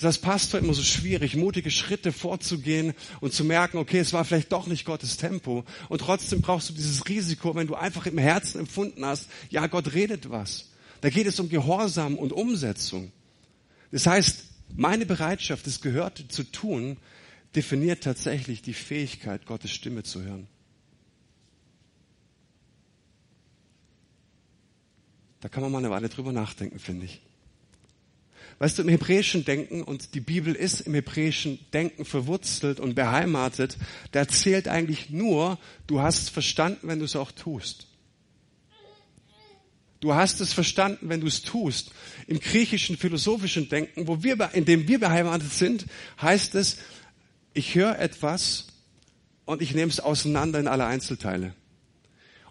Das 0.00 0.06
als 0.06 0.18
Pastor 0.18 0.58
immer 0.60 0.72
so 0.72 0.82
schwierig, 0.82 1.36
mutige 1.36 1.70
Schritte 1.70 2.10
vorzugehen 2.10 2.94
und 3.20 3.34
zu 3.34 3.44
merken, 3.44 3.76
okay, 3.76 3.98
es 3.98 4.14
war 4.14 4.24
vielleicht 4.24 4.50
doch 4.50 4.66
nicht 4.66 4.86
Gottes 4.86 5.18
Tempo. 5.18 5.62
Und 5.90 5.98
trotzdem 5.98 6.40
brauchst 6.40 6.70
du 6.70 6.72
dieses 6.72 7.06
Risiko, 7.06 7.54
wenn 7.54 7.66
du 7.66 7.74
einfach 7.74 8.06
im 8.06 8.16
Herzen 8.16 8.60
empfunden 8.60 9.04
hast, 9.04 9.28
ja, 9.50 9.66
Gott 9.66 9.92
redet 9.92 10.30
was. 10.30 10.70
Da 11.02 11.10
geht 11.10 11.26
es 11.26 11.38
um 11.38 11.50
Gehorsam 11.50 12.16
und 12.16 12.32
Umsetzung. 12.32 13.12
Das 13.92 14.06
heißt, 14.06 14.44
meine 14.74 15.04
Bereitschaft, 15.04 15.66
das 15.66 15.82
Gehörte 15.82 16.26
zu 16.28 16.44
tun, 16.44 16.96
definiert 17.54 18.02
tatsächlich 18.02 18.62
die 18.62 18.72
Fähigkeit, 18.72 19.44
Gottes 19.44 19.70
Stimme 19.70 20.02
zu 20.02 20.22
hören. 20.22 20.46
Da 25.42 25.50
kann 25.50 25.62
man 25.62 25.72
mal 25.72 25.78
eine 25.78 25.90
Weile 25.90 26.08
drüber 26.08 26.32
nachdenken, 26.32 26.78
finde 26.78 27.04
ich. 27.04 27.20
Weißt 28.60 28.76
du, 28.76 28.82
im 28.82 28.90
hebräischen 28.90 29.46
Denken, 29.46 29.82
und 29.82 30.14
die 30.14 30.20
Bibel 30.20 30.54
ist 30.54 30.82
im 30.82 30.92
hebräischen 30.92 31.58
Denken 31.72 32.04
verwurzelt 32.04 32.78
und 32.78 32.94
beheimatet, 32.94 33.78
da 34.12 34.28
zählt 34.28 34.68
eigentlich 34.68 35.08
nur, 35.08 35.58
du 35.86 36.02
hast 36.02 36.24
es 36.24 36.28
verstanden, 36.28 36.86
wenn 36.86 36.98
du 36.98 37.06
es 37.06 37.16
auch 37.16 37.32
tust. 37.32 37.86
Du 40.00 40.14
hast 40.14 40.42
es 40.42 40.52
verstanden, 40.52 41.08
wenn 41.08 41.22
du 41.22 41.26
es 41.26 41.40
tust. 41.40 41.92
Im 42.26 42.38
griechischen 42.38 42.98
philosophischen 42.98 43.70
Denken, 43.70 44.06
wo 44.06 44.22
wir, 44.22 44.50
in 44.52 44.66
dem 44.66 44.86
wir 44.86 45.00
beheimatet 45.00 45.54
sind, 45.54 45.86
heißt 46.20 46.54
es, 46.54 46.80
ich 47.54 47.74
höre 47.74 47.98
etwas 47.98 48.66
und 49.46 49.62
ich 49.62 49.74
nehme 49.74 49.90
es 49.90 50.00
auseinander 50.00 50.60
in 50.60 50.68
alle 50.68 50.84
Einzelteile. 50.84 51.54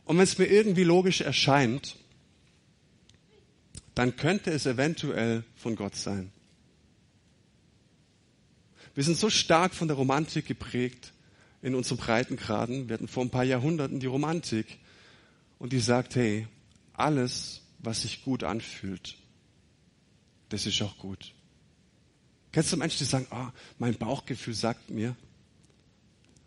Und 0.06 0.18
wenn 0.18 0.24
es 0.24 0.40
mir 0.40 0.48
irgendwie 0.48 0.84
logisch 0.84 1.22
erscheint, 1.22 1.98
dann 3.96 4.16
könnte 4.16 4.52
es 4.52 4.66
eventuell 4.66 5.44
von 5.56 5.76
Gott 5.76 5.96
sein. 5.96 6.32
Wir 8.96 9.04
sind 9.04 9.18
so 9.18 9.30
stark 9.30 9.74
von 9.74 9.88
der 9.88 9.98
Romantik 9.98 10.46
geprägt 10.46 11.14
in 11.62 11.76
unserem 11.76 11.98
Breitengraden. 11.98 12.90
Wir 12.90 12.96
hatten 12.96 13.08
vor 13.08 13.24
ein 13.24 13.30
paar 13.30 13.44
Jahrhunderten 13.44 14.00
die 14.00 14.08
Romantik 14.08 14.78
und 15.58 15.74
die 15.74 15.80
sagt, 15.80 16.16
hey, 16.16 16.48
alles, 16.94 17.62
was 17.80 18.02
sich 18.02 18.24
gut 18.24 18.44
anfühlt, 18.44 19.18
das 20.50 20.66
ist 20.66 20.82
auch 20.82 20.98
gut. 20.98 21.34
Kennst 22.52 22.74
du 22.74 22.78
Menschen, 22.78 23.00
die 23.00 23.06
sagen, 23.06 23.28
oh, 23.32 23.48
mein 23.78 23.96
Bauchgefühl 23.96 24.54
sagt 24.54 24.90
mir, 24.90 25.16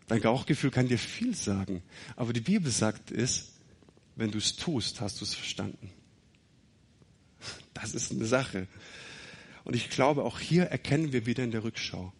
dein 0.07 0.21
Bauchgefühl 0.21 0.69
kann 0.69 0.87
dir 0.87 0.99
viel 0.99 1.33
sagen, 1.35 1.81
aber 2.15 2.33
die 2.33 2.41
Bibel 2.41 2.71
sagt 2.71 3.11
es, 3.11 3.53
wenn 4.15 4.31
du 4.31 4.37
es 4.37 4.55
tust, 4.55 5.01
hast 5.01 5.21
du 5.21 5.25
es 5.25 5.33
verstanden. 5.33 5.89
Das 7.83 7.93
ist 7.93 8.11
eine 8.11 8.25
Sache. 8.25 8.67
Und 9.65 9.75
ich 9.75 9.89
glaube, 9.89 10.23
auch 10.23 10.39
hier 10.39 10.63
erkennen 10.63 11.13
wir 11.13 11.25
wieder 11.25 11.43
in 11.43 11.51
der 11.51 11.63
Rückschau. 11.63 12.13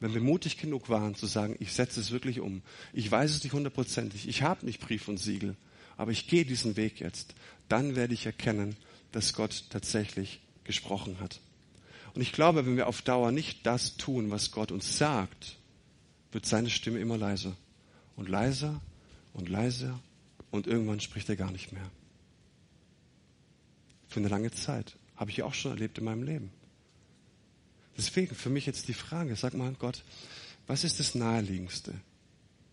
Wenn 0.00 0.14
wir 0.14 0.20
mutig 0.20 0.58
genug 0.58 0.88
waren 0.88 1.14
zu 1.14 1.26
sagen, 1.26 1.56
ich 1.60 1.72
setze 1.72 2.00
es 2.00 2.10
wirklich 2.10 2.40
um. 2.40 2.62
Ich 2.92 3.08
weiß 3.08 3.30
es 3.30 3.44
nicht 3.44 3.52
hundertprozentig. 3.52 4.28
Ich 4.28 4.42
habe 4.42 4.66
nicht 4.66 4.80
Brief 4.80 5.06
und 5.06 5.18
Siegel. 5.18 5.56
Aber 5.96 6.10
ich 6.10 6.26
gehe 6.26 6.44
diesen 6.44 6.76
Weg 6.76 6.98
jetzt. 6.98 7.34
Dann 7.68 7.94
werde 7.94 8.12
ich 8.12 8.26
erkennen, 8.26 8.76
dass 9.12 9.32
Gott 9.32 9.66
tatsächlich 9.70 10.40
gesprochen 10.64 11.20
hat. 11.20 11.40
Und 12.14 12.22
ich 12.22 12.32
glaube, 12.32 12.66
wenn 12.66 12.76
wir 12.76 12.88
auf 12.88 13.02
Dauer 13.02 13.30
nicht 13.30 13.64
das 13.64 13.96
tun, 13.96 14.30
was 14.30 14.50
Gott 14.50 14.72
uns 14.72 14.98
sagt, 14.98 15.56
wird 16.32 16.46
seine 16.46 16.70
Stimme 16.70 16.98
immer 16.98 17.16
leiser. 17.16 17.56
Und 18.16 18.28
leiser 18.28 18.80
und 19.34 19.48
leiser. 19.48 20.00
Und 20.50 20.66
irgendwann 20.66 21.00
spricht 21.00 21.28
er 21.28 21.36
gar 21.36 21.52
nicht 21.52 21.72
mehr. 21.72 21.88
Für 24.12 24.20
eine 24.20 24.28
lange 24.28 24.50
Zeit. 24.50 24.94
Habe 25.16 25.30
ich 25.30 25.42
auch 25.42 25.54
schon 25.54 25.70
erlebt 25.70 25.96
in 25.96 26.04
meinem 26.04 26.22
Leben. 26.22 26.50
Deswegen 27.96 28.34
für 28.34 28.50
mich 28.50 28.66
jetzt 28.66 28.88
die 28.88 28.92
Frage, 28.92 29.34
sag 29.36 29.54
mal 29.54 29.72
Gott, 29.78 30.04
was 30.66 30.84
ist 30.84 31.00
das 31.00 31.14
Naheliegendste? 31.14 31.94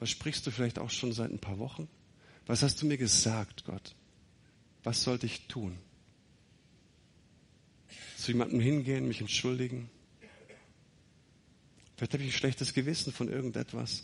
Was 0.01 0.09
sprichst 0.09 0.45
du 0.45 0.51
vielleicht 0.51 0.79
auch 0.79 0.89
schon 0.89 1.13
seit 1.13 1.31
ein 1.31 1.39
paar 1.39 1.57
Wochen? 1.57 1.87
Was 2.45 2.61
hast 2.61 2.81
du 2.81 2.87
mir 2.87 2.97
gesagt, 2.97 3.63
Gott? 3.63 3.95
Was 4.83 5.01
sollte 5.03 5.27
ich 5.27 5.47
tun? 5.47 5.77
Zu 8.17 8.33
jemandem 8.33 8.59
hingehen, 8.59 9.07
mich 9.07 9.21
entschuldigen? 9.21 9.89
Vielleicht 11.95 12.13
habe 12.15 12.23
ich 12.23 12.29
ein 12.31 12.37
schlechtes 12.37 12.73
Gewissen 12.73 13.13
von 13.13 13.29
irgendetwas. 13.29 14.03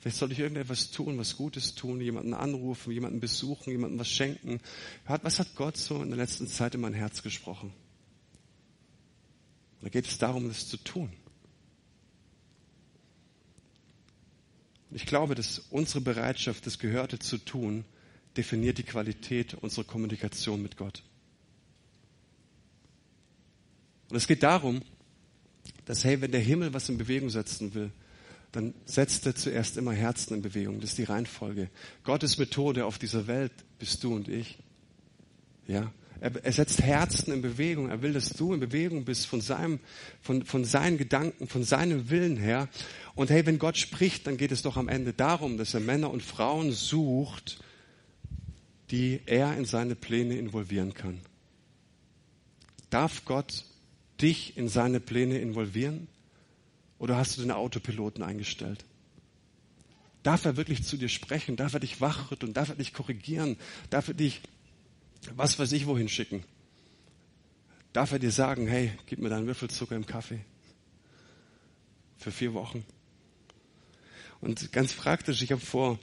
Vielleicht 0.00 0.16
soll 0.16 0.32
ich 0.32 0.38
irgendetwas 0.38 0.90
tun, 0.90 1.18
was 1.18 1.36
Gutes 1.36 1.74
tun, 1.74 2.00
jemanden 2.00 2.32
anrufen, 2.32 2.90
jemanden 2.90 3.20
besuchen, 3.20 3.70
jemanden 3.70 3.98
was 3.98 4.08
schenken. 4.08 4.60
Was 5.04 5.38
hat 5.38 5.54
Gott 5.56 5.76
so 5.76 6.02
in 6.02 6.08
der 6.08 6.16
letzten 6.16 6.48
Zeit 6.48 6.74
in 6.74 6.80
mein 6.80 6.94
Herz 6.94 7.22
gesprochen? 7.22 7.72
Da 9.82 9.90
geht 9.90 10.06
es 10.06 10.16
darum, 10.16 10.48
das 10.48 10.68
zu 10.68 10.78
tun. 10.78 11.10
ich 14.92 15.06
glaube, 15.06 15.34
dass 15.34 15.60
unsere 15.70 16.00
Bereitschaft, 16.00 16.66
das 16.66 16.78
Gehörte 16.78 17.18
zu 17.18 17.38
tun, 17.38 17.84
definiert 18.36 18.78
die 18.78 18.82
Qualität 18.82 19.54
unserer 19.54 19.84
Kommunikation 19.84 20.62
mit 20.62 20.76
Gott. 20.76 21.02
Und 24.08 24.16
es 24.16 24.26
geht 24.26 24.42
darum, 24.42 24.82
dass, 25.84 26.04
hey, 26.04 26.20
wenn 26.20 26.32
der 26.32 26.40
Himmel 26.40 26.74
was 26.74 26.88
in 26.88 26.98
Bewegung 26.98 27.30
setzen 27.30 27.74
will, 27.74 27.92
dann 28.52 28.74
setzt 28.84 29.26
er 29.26 29.34
zuerst 29.34 29.76
immer 29.76 29.92
Herzen 29.92 30.34
in 30.34 30.42
Bewegung. 30.42 30.80
Das 30.80 30.90
ist 30.90 30.98
die 30.98 31.04
Reihenfolge. 31.04 31.70
Gottes 32.04 32.38
Methode 32.38 32.84
auf 32.84 32.98
dieser 32.98 33.26
Welt 33.26 33.52
bist 33.78 34.02
du 34.02 34.14
und 34.14 34.28
ich. 34.28 34.58
Ja. 35.66 35.92
Er, 36.20 36.52
setzt 36.52 36.82
Herzen 36.82 37.32
in 37.32 37.40
Bewegung. 37.40 37.88
Er 37.88 38.02
will, 38.02 38.12
dass 38.12 38.30
du 38.30 38.52
in 38.52 38.60
Bewegung 38.60 39.06
bist 39.06 39.26
von 39.26 39.40
seinem, 39.40 39.80
von, 40.20 40.44
von 40.44 40.64
seinen 40.66 40.98
Gedanken, 40.98 41.48
von 41.48 41.64
seinem 41.64 42.10
Willen 42.10 42.36
her. 42.36 42.68
Und 43.14 43.30
hey, 43.30 43.46
wenn 43.46 43.58
Gott 43.58 43.78
spricht, 43.78 44.26
dann 44.26 44.36
geht 44.36 44.52
es 44.52 44.60
doch 44.60 44.76
am 44.76 44.88
Ende 44.88 45.14
darum, 45.14 45.56
dass 45.56 45.72
er 45.72 45.80
Männer 45.80 46.10
und 46.10 46.22
Frauen 46.22 46.72
sucht, 46.72 47.62
die 48.90 49.20
er 49.24 49.56
in 49.56 49.64
seine 49.64 49.94
Pläne 49.94 50.36
involvieren 50.36 50.92
kann. 50.92 51.20
Darf 52.90 53.24
Gott 53.24 53.64
dich 54.20 54.58
in 54.58 54.68
seine 54.68 55.00
Pläne 55.00 55.38
involvieren? 55.38 56.08
Oder 57.00 57.16
hast 57.16 57.38
du 57.38 57.40
den 57.40 57.50
Autopiloten 57.50 58.22
eingestellt? 58.22 58.84
Darf 60.22 60.44
er 60.44 60.58
wirklich 60.58 60.84
zu 60.84 60.98
dir 60.98 61.08
sprechen? 61.08 61.56
Darf 61.56 61.72
er 61.72 61.80
dich 61.80 62.02
wachrütteln? 62.02 62.52
Darf 62.52 62.68
er 62.68 62.74
dich 62.74 62.92
korrigieren? 62.92 63.56
Darf 63.88 64.08
er 64.08 64.14
dich, 64.14 64.42
was 65.34 65.58
weiß 65.58 65.72
ich, 65.72 65.86
wohin 65.86 66.10
schicken? 66.10 66.44
Darf 67.94 68.12
er 68.12 68.18
dir 68.18 68.30
sagen, 68.30 68.66
hey, 68.66 68.92
gib 69.06 69.18
mir 69.18 69.30
deinen 69.30 69.46
Würfelzucker 69.46 69.96
im 69.96 70.04
Kaffee? 70.04 70.40
Für 72.18 72.30
vier 72.30 72.52
Wochen. 72.52 72.84
Und 74.42 74.70
ganz 74.70 74.92
praktisch, 74.92 75.40
ich 75.40 75.52
habe 75.52 75.62
vor, 75.62 75.98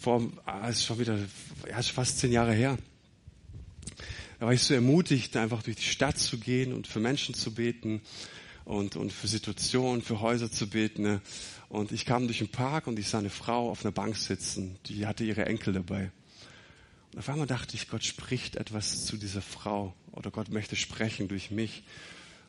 vor, 0.00 0.26
ah, 0.46 0.70
ist 0.70 0.86
schon 0.86 0.98
wieder, 0.98 1.18
ja, 1.68 1.78
ist 1.78 1.90
fast 1.90 2.18
zehn 2.18 2.32
Jahre 2.32 2.54
her. 2.54 2.78
Da 4.40 4.46
war 4.46 4.54
ich 4.54 4.62
so 4.62 4.72
ermutigt, 4.72 5.36
einfach 5.36 5.62
durch 5.62 5.76
die 5.76 5.82
Stadt 5.82 6.18
zu 6.18 6.38
gehen 6.38 6.72
und 6.72 6.86
für 6.86 6.98
Menschen 6.98 7.34
zu 7.34 7.52
beten 7.52 8.00
und, 8.64 8.96
und 8.96 9.12
für 9.12 9.28
Situationen, 9.28 10.02
für 10.02 10.20
Häuser 10.20 10.50
zu 10.50 10.68
beten. 10.68 11.02
Ne? 11.02 11.20
Und 11.68 11.92
ich 11.92 12.04
kam 12.04 12.26
durch 12.26 12.38
den 12.38 12.48
Park 12.48 12.86
und 12.86 12.98
ich 12.98 13.08
sah 13.08 13.18
eine 13.18 13.30
Frau 13.30 13.70
auf 13.70 13.84
einer 13.84 13.92
Bank 13.92 14.16
sitzen, 14.16 14.78
die 14.86 15.06
hatte 15.06 15.24
ihre 15.24 15.46
Enkel 15.46 15.72
dabei. 15.72 16.10
Und 17.12 17.18
auf 17.18 17.28
einmal 17.28 17.46
dachte 17.46 17.74
ich, 17.76 17.88
Gott 17.88 18.04
spricht 18.04 18.56
etwas 18.56 19.04
zu 19.04 19.16
dieser 19.16 19.42
Frau 19.42 19.94
oder 20.12 20.30
Gott 20.30 20.50
möchte 20.50 20.76
sprechen 20.76 21.28
durch 21.28 21.50
mich. 21.50 21.82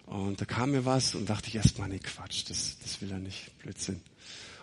Und 0.05 0.41
da 0.41 0.45
kam 0.45 0.71
mir 0.71 0.85
was 0.85 1.15
und 1.15 1.29
dachte 1.29 1.47
ich 1.47 1.55
erstmal, 1.55 1.89
nee, 1.89 1.99
Quatsch, 1.99 2.43
das, 2.49 2.77
das 2.79 3.01
will 3.01 3.11
er 3.11 3.19
nicht, 3.19 3.57
Blödsinn. 3.59 4.01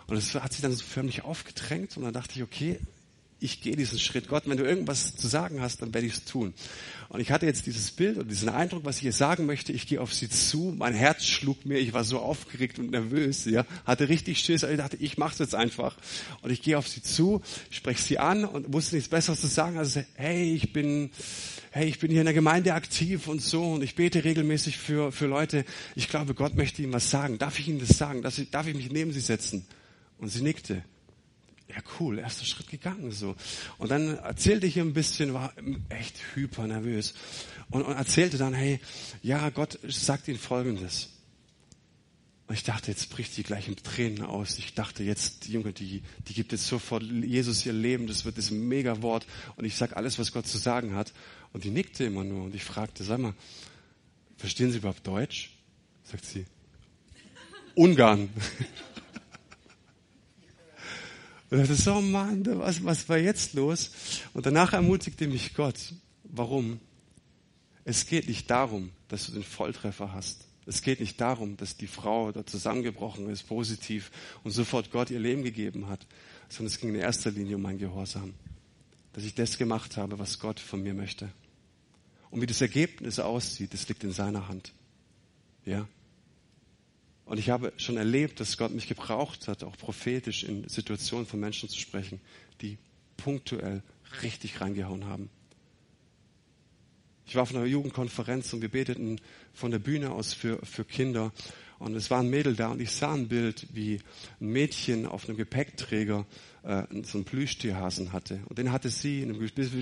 Und 0.07 0.17
es 0.17 0.33
hat 0.35 0.51
sich 0.53 0.61
dann 0.61 0.73
so 0.73 0.83
förmlich 0.83 1.23
aufgedrängt 1.23 1.97
und 1.97 2.03
dann 2.03 2.13
dachte 2.13 2.35
ich, 2.35 2.43
okay, 2.43 2.79
ich 3.41 3.59
gehe 3.59 3.75
diesen 3.75 3.99
Schritt. 3.99 4.27
Gott, 4.27 4.43
wenn 4.45 4.57
du 4.57 4.63
irgendwas 4.63 5.15
zu 5.15 5.27
sagen 5.27 5.61
hast, 5.61 5.81
dann 5.81 5.93
werde 5.93 6.05
ich 6.05 6.13
es 6.13 6.25
tun. 6.25 6.53
Und 7.09 7.19
ich 7.19 7.31
hatte 7.31 7.47
jetzt 7.47 7.65
dieses 7.65 7.91
Bild 7.91 8.17
und 8.17 8.29
diesen 8.29 8.49
Eindruck, 8.49 8.85
was 8.85 8.97
ich 8.97 9.03
jetzt 9.03 9.17
sagen 9.17 9.47
möchte. 9.47 9.73
Ich 9.73 9.87
gehe 9.87 9.99
auf 9.99 10.13
sie 10.13 10.29
zu. 10.29 10.73
Mein 10.77 10.93
Herz 10.93 11.25
schlug 11.25 11.65
mir. 11.65 11.79
Ich 11.79 11.91
war 11.91 12.03
so 12.03 12.19
aufgeregt 12.19 12.77
und 12.77 12.91
nervös. 12.91 13.45
Ja, 13.45 13.65
hatte 13.83 14.09
richtig 14.09 14.39
Schiss. 14.39 14.61
Ich 14.61 14.77
dachte, 14.77 14.95
ich 14.97 15.17
mache 15.17 15.33
es 15.33 15.39
jetzt 15.39 15.55
einfach. 15.55 15.97
Und 16.41 16.51
ich 16.51 16.61
gehe 16.61 16.77
auf 16.77 16.87
sie 16.87 17.01
zu, 17.01 17.41
spreche 17.71 18.01
sie 18.01 18.19
an 18.19 18.45
und 18.45 18.71
wusste 18.71 18.95
nichts 18.95 19.09
Besseres 19.09 19.41
zu 19.41 19.47
sagen. 19.47 19.77
Also, 19.79 20.03
hey, 20.13 20.53
ich 20.53 20.71
bin, 20.71 21.09
hey, 21.71 21.87
ich 21.87 21.97
bin 21.97 22.11
hier 22.11 22.21
in 22.21 22.25
der 22.25 22.35
Gemeinde 22.35 22.75
aktiv 22.75 23.27
und 23.27 23.41
so 23.41 23.73
und 23.73 23.81
ich 23.81 23.95
bete 23.95 24.23
regelmäßig 24.23 24.77
für, 24.77 25.11
für 25.11 25.25
Leute. 25.25 25.65
Ich 25.95 26.09
glaube, 26.09 26.35
Gott 26.35 26.55
möchte 26.55 26.83
ihnen 26.83 26.93
was 26.93 27.09
sagen. 27.09 27.39
Darf 27.39 27.57
ich 27.59 27.67
ihnen 27.67 27.79
das 27.79 27.97
sagen? 27.97 28.21
Darf 28.21 28.37
ich, 28.37 28.51
darf 28.51 28.67
ich 28.67 28.75
mich 28.75 28.91
neben 28.91 29.11
sie 29.11 29.19
setzen? 29.19 29.65
Und 30.19 30.29
sie 30.29 30.43
nickte 30.43 30.83
ja 31.75 31.81
cool, 31.99 32.19
erster 32.19 32.45
Schritt 32.45 32.69
gegangen 32.69 33.11
so. 33.11 33.35
Und 33.77 33.91
dann 33.91 34.17
erzählte 34.17 34.67
ich 34.67 34.77
ihm 34.77 34.89
ein 34.89 34.93
bisschen, 34.93 35.33
war 35.33 35.53
echt 35.89 36.17
hyper 36.35 36.67
nervös 36.67 37.13
und, 37.69 37.83
und 37.83 37.95
erzählte 37.95 38.37
dann, 38.37 38.53
hey, 38.53 38.79
ja, 39.21 39.49
Gott 39.49 39.79
sagt 39.87 40.27
ihnen 40.27 40.39
Folgendes. 40.39 41.09
Und 42.47 42.55
ich 42.55 42.63
dachte, 42.63 42.91
jetzt 42.91 43.09
bricht 43.09 43.37
die 43.37 43.43
gleich 43.43 43.69
in 43.69 43.77
Tränen 43.77 44.25
aus. 44.25 44.57
Ich 44.57 44.73
dachte, 44.73 45.03
jetzt, 45.03 45.47
die 45.47 45.53
Junge, 45.53 45.71
die, 45.71 46.03
die 46.27 46.33
gibt 46.33 46.51
jetzt 46.51 46.67
sofort 46.67 47.01
Jesus 47.01 47.65
ihr 47.65 47.71
Leben, 47.71 48.07
das 48.07 48.25
wird 48.25 48.37
das 48.37 48.51
mega 48.51 49.01
Wort. 49.01 49.25
Und 49.55 49.63
ich 49.63 49.77
sag 49.77 49.95
alles, 49.95 50.19
was 50.19 50.33
Gott 50.33 50.45
zu 50.45 50.57
sagen 50.57 50.93
hat. 50.93 51.13
Und 51.53 51.63
die 51.63 51.69
nickte 51.69 52.03
immer 52.03 52.25
nur. 52.25 52.43
Und 52.43 52.53
ich 52.53 52.65
fragte, 52.65 53.05
sag 53.05 53.19
mal, 53.19 53.33
verstehen 54.35 54.69
Sie 54.69 54.79
überhaupt 54.79 55.07
Deutsch? 55.07 55.51
Sagt 56.03 56.25
sie, 56.25 56.45
Ungarn. 57.73 58.29
Und 61.51 61.59
dachte, 61.59 61.75
so 61.75 62.01
Mann, 62.01 62.45
was, 62.45 62.83
was 62.83 63.07
war 63.09 63.17
jetzt 63.17 63.53
los? 63.53 63.91
Und 64.33 64.45
danach 64.45 64.71
ermutigte 64.71 65.27
mich 65.27 65.53
Gott. 65.53 65.93
Warum? 66.23 66.79
Es 67.83 68.07
geht 68.07 68.29
nicht 68.29 68.49
darum, 68.49 68.91
dass 69.09 69.25
du 69.25 69.33
den 69.33 69.43
Volltreffer 69.43 70.13
hast. 70.13 70.45
Es 70.65 70.81
geht 70.81 71.01
nicht 71.01 71.19
darum, 71.19 71.57
dass 71.57 71.75
die 71.75 71.87
Frau 71.87 72.31
da 72.31 72.45
zusammengebrochen 72.45 73.29
ist, 73.29 73.43
positiv, 73.43 74.11
und 74.43 74.51
sofort 74.51 74.91
Gott 74.91 75.09
ihr 75.11 75.19
Leben 75.19 75.43
gegeben 75.43 75.87
hat, 75.87 76.07
sondern 76.47 76.71
es 76.71 76.79
ging 76.79 76.89
in 76.89 77.01
erster 77.01 77.31
Linie 77.31 77.57
um 77.57 77.63
mein 77.63 77.77
Gehorsam. 77.77 78.33
Dass 79.11 79.25
ich 79.25 79.35
das 79.35 79.57
gemacht 79.57 79.97
habe, 79.97 80.19
was 80.19 80.39
Gott 80.39 80.59
von 80.59 80.81
mir 80.81 80.93
möchte. 80.93 81.29
Und 82.29 82.39
wie 82.39 82.45
das 82.45 82.61
Ergebnis 82.61 83.19
aussieht, 83.19 83.73
das 83.73 83.89
liegt 83.89 84.05
in 84.05 84.13
seiner 84.13 84.47
Hand. 84.47 84.71
Ja? 85.65 85.85
Und 87.31 87.37
ich 87.37 87.49
habe 87.49 87.71
schon 87.77 87.95
erlebt, 87.95 88.41
dass 88.41 88.57
Gott 88.57 88.73
mich 88.73 88.89
gebraucht 88.89 89.47
hat, 89.47 89.63
auch 89.63 89.77
prophetisch 89.77 90.43
in 90.43 90.67
Situationen 90.67 91.25
von 91.25 91.39
Menschen 91.39 91.69
zu 91.69 91.79
sprechen, 91.79 92.19
die 92.59 92.77
punktuell 93.15 93.83
richtig 94.21 94.59
reingehauen 94.59 95.05
haben. 95.05 95.29
Ich 97.25 97.35
war 97.35 97.43
auf 97.43 97.55
einer 97.55 97.63
Jugendkonferenz 97.63 98.51
und 98.51 98.61
wir 98.61 98.67
beteten 98.67 99.21
von 99.53 99.71
der 99.71 99.79
Bühne 99.79 100.11
aus 100.11 100.33
für, 100.33 100.59
für 100.65 100.83
Kinder. 100.83 101.31
Und 101.79 101.95
es 101.95 102.11
war 102.11 102.19
ein 102.19 102.29
Mädel 102.29 102.53
da 102.53 102.67
und 102.67 102.81
ich 102.81 102.91
sah 102.91 103.13
ein 103.13 103.29
Bild, 103.29 103.65
wie 103.71 104.01
ein 104.41 104.47
Mädchen 104.47 105.05
auf 105.05 105.29
einem 105.29 105.37
Gepäckträger 105.37 106.25
äh, 106.63 106.83
so 107.03 107.17
einen 107.17 107.23
Plüschtierhasen 107.23 108.11
hatte. 108.11 108.41
Und 108.49 108.57
den 108.57 108.73
hatte 108.73 108.89
sie 108.89 109.21
in 109.21 109.29
einem 109.29 109.39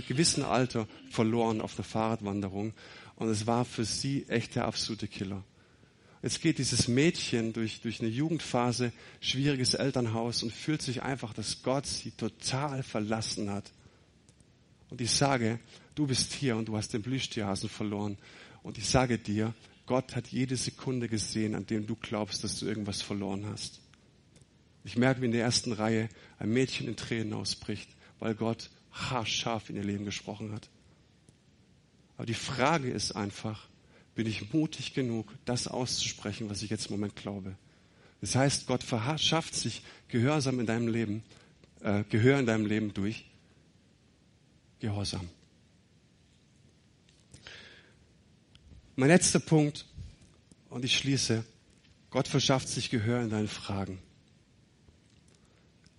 gewissen 0.07 0.43
Alter 0.43 0.87
verloren 1.09 1.61
auf 1.61 1.79
einer 1.79 1.83
Fahrradwanderung. 1.83 2.73
Und 3.15 3.29
es 3.29 3.47
war 3.47 3.65
für 3.65 3.85
sie 3.85 4.27
echt 4.27 4.53
der 4.53 4.65
absolute 4.65 5.07
Killer. 5.07 5.43
Jetzt 6.21 6.41
geht 6.41 6.57
dieses 6.57 6.87
Mädchen 6.89 7.53
durch, 7.53 7.79
durch 7.79 8.01
eine 8.01 8.09
Jugendphase, 8.09 8.91
schwieriges 9.21 9.73
Elternhaus 9.73 10.43
und 10.43 10.51
fühlt 10.51 10.81
sich 10.81 11.01
einfach, 11.01 11.33
dass 11.33 11.63
Gott 11.63 11.85
sie 11.85 12.11
total 12.11 12.83
verlassen 12.83 13.49
hat. 13.49 13.71
Und 14.89 14.99
ich 14.99 15.11
sage, 15.11 15.59
du 15.95 16.07
bist 16.07 16.33
hier 16.33 16.57
und 16.57 16.67
du 16.67 16.75
hast 16.75 16.93
den 16.93 17.03
Plüschtierhasen 17.03 17.69
verloren. 17.69 18.17
Und 18.63 18.77
ich 18.77 18.89
sage 18.89 19.17
dir, 19.17 19.53
Gott 19.85 20.15
hat 20.15 20.27
jede 20.27 20.57
Sekunde 20.57 21.07
gesehen, 21.07 21.55
an 21.55 21.65
dem 21.65 21.87
du 21.87 21.95
glaubst, 21.95 22.43
dass 22.43 22.59
du 22.59 22.65
irgendwas 22.65 23.01
verloren 23.01 23.45
hast. 23.45 23.79
Ich 24.83 24.97
merke, 24.97 25.21
wie 25.21 25.25
in 25.25 25.31
der 25.31 25.43
ersten 25.43 25.71
Reihe 25.71 26.09
ein 26.37 26.49
Mädchen 26.49 26.87
in 26.87 26.97
Tränen 26.97 27.33
ausbricht, 27.33 27.89
weil 28.19 28.35
Gott 28.35 28.69
haarscharf 28.91 29.69
in 29.69 29.77
ihr 29.77 29.83
Leben 29.83 30.03
gesprochen 30.03 30.51
hat. 30.51 30.69
Aber 32.17 32.25
die 32.25 32.33
Frage 32.33 32.89
ist 32.89 33.13
einfach, 33.13 33.68
bin 34.19 34.27
ich 34.27 34.51
mutig 34.53 34.93
genug, 34.93 35.33
das 35.45 35.69
auszusprechen, 35.69 36.49
was 36.49 36.61
ich 36.61 36.69
jetzt 36.69 36.87
im 36.87 36.95
Moment 36.95 37.15
glaube. 37.15 37.55
Das 38.19 38.35
heißt, 38.35 38.67
Gott 38.67 38.83
verschafft 38.83 39.55
sich 39.55 39.81
Gehorsam 40.09 40.59
in 40.59 40.65
deinem 40.65 40.89
Leben, 40.89 41.23
äh, 41.79 42.03
Gehör 42.09 42.37
in 42.37 42.45
deinem 42.45 42.65
Leben 42.65 42.93
durch 42.93 43.23
Gehorsam. 44.81 45.29
Mein 48.97 49.07
letzter 49.07 49.39
Punkt, 49.39 49.85
und 50.69 50.83
ich 50.83 50.97
schließe, 50.97 51.45
Gott 52.09 52.27
verschafft 52.27 52.67
sich 52.67 52.89
Gehör 52.89 53.21
in 53.21 53.29
deinen 53.29 53.47
Fragen. 53.47 53.99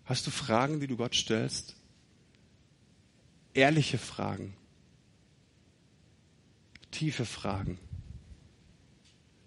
Hast 0.04 0.26
du 0.26 0.30
Fragen, 0.30 0.78
die 0.78 0.88
du 0.88 0.98
Gott 0.98 1.14
stellst? 1.14 1.74
Ehrliche 3.54 3.96
Fragen, 3.96 4.52
tiefe 6.90 7.24
Fragen. 7.24 7.78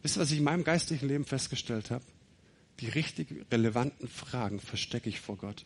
Wisst 0.03 0.17
ihr, 0.17 0.21
was 0.21 0.31
ich 0.31 0.39
in 0.39 0.43
meinem 0.43 0.63
geistlichen 0.63 1.07
Leben 1.07 1.25
festgestellt 1.25 1.89
habe? 1.89 2.03
Die 2.79 2.89
richtig 2.89 3.45
relevanten 3.51 4.07
Fragen 4.07 4.59
verstecke 4.59 5.09
ich 5.09 5.19
vor 5.19 5.37
Gott. 5.37 5.65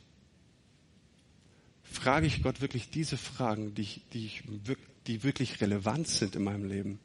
Frage 1.84 2.28
ich 2.28 2.44
Gott 2.44 2.62
wirklich 2.62 2.90
diese 2.90 3.18
Fragen, 3.18 3.74
die, 3.74 3.82
ich, 3.82 4.02
die, 4.14 4.26
ich, 4.26 4.44
die 5.08 5.24
wirklich 5.24 5.60
relevant 5.62 6.08
sind 6.08 6.36
in 6.36 6.44
meinem 6.44 6.66
Leben? 6.66 7.00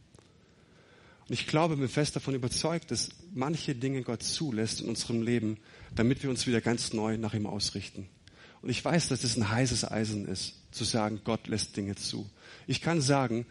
Und 1.28 1.34
ich 1.34 1.46
glaube, 1.46 1.76
bin 1.76 1.88
fest 1.88 2.16
davon 2.16 2.34
überzeugt, 2.34 2.90
dass 2.90 3.10
manche 3.32 3.74
Dinge 3.74 4.02
Gott 4.02 4.22
zulässt 4.22 4.82
in 4.82 4.88
unserem 4.88 5.22
Leben, 5.22 5.56
damit 5.94 6.22
wir 6.22 6.30
uns 6.30 6.46
wieder 6.46 6.60
ganz 6.60 6.92
neu 6.92 7.16
nach 7.16 7.32
ihm 7.32 7.46
ausrichten. 7.46 8.08
Und 8.60 8.68
ich 8.68 8.84
weiß, 8.84 9.08
dass 9.08 9.24
es 9.24 9.36
ein 9.36 9.48
heißes 9.48 9.90
Eisen 9.90 10.26
ist, 10.26 10.54
zu 10.72 10.84
sagen, 10.84 11.20
Gott 11.24 11.46
lässt 11.46 11.76
Dinge 11.76 11.94
zu. 11.94 12.28
Ich 12.66 12.82
kann 12.82 13.00
sagen, 13.00 13.46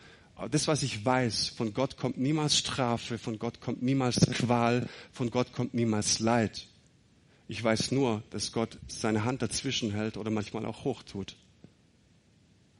das, 0.49 0.67
was 0.67 0.83
ich 0.83 1.05
weiß, 1.05 1.49
von 1.49 1.73
Gott 1.73 1.97
kommt 1.97 2.17
niemals 2.17 2.57
Strafe, 2.57 3.17
von 3.17 3.37
Gott 3.39 3.61
kommt 3.61 3.81
niemals 3.81 4.19
Qual, 4.31 4.87
von 5.11 5.29
Gott 5.29 5.53
kommt 5.53 5.73
niemals 5.73 6.19
Leid. 6.19 6.67
Ich 7.47 7.63
weiß 7.63 7.91
nur, 7.91 8.23
dass 8.29 8.51
Gott 8.51 8.77
seine 8.87 9.25
Hand 9.25 9.41
dazwischen 9.41 9.91
hält 9.91 10.17
oder 10.17 10.31
manchmal 10.31 10.65
auch 10.65 10.85
hochtut. 10.85 11.35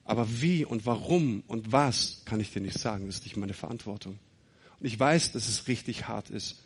Aber 0.05 0.41
wie 0.41 0.65
und 0.65 0.85
warum 0.85 1.43
und 1.47 1.71
was, 1.71 2.21
kann 2.25 2.39
ich 2.39 2.51
dir 2.51 2.61
nicht 2.61 2.79
sagen. 2.79 3.05
Das 3.05 3.15
ist 3.15 3.25
nicht 3.25 3.37
meine 3.37 3.53
Verantwortung. 3.53 4.17
Und 4.79 4.85
ich 4.85 4.99
weiß, 4.99 5.33
dass 5.33 5.47
es 5.47 5.67
richtig 5.67 6.07
hart 6.07 6.29
ist. 6.29 6.63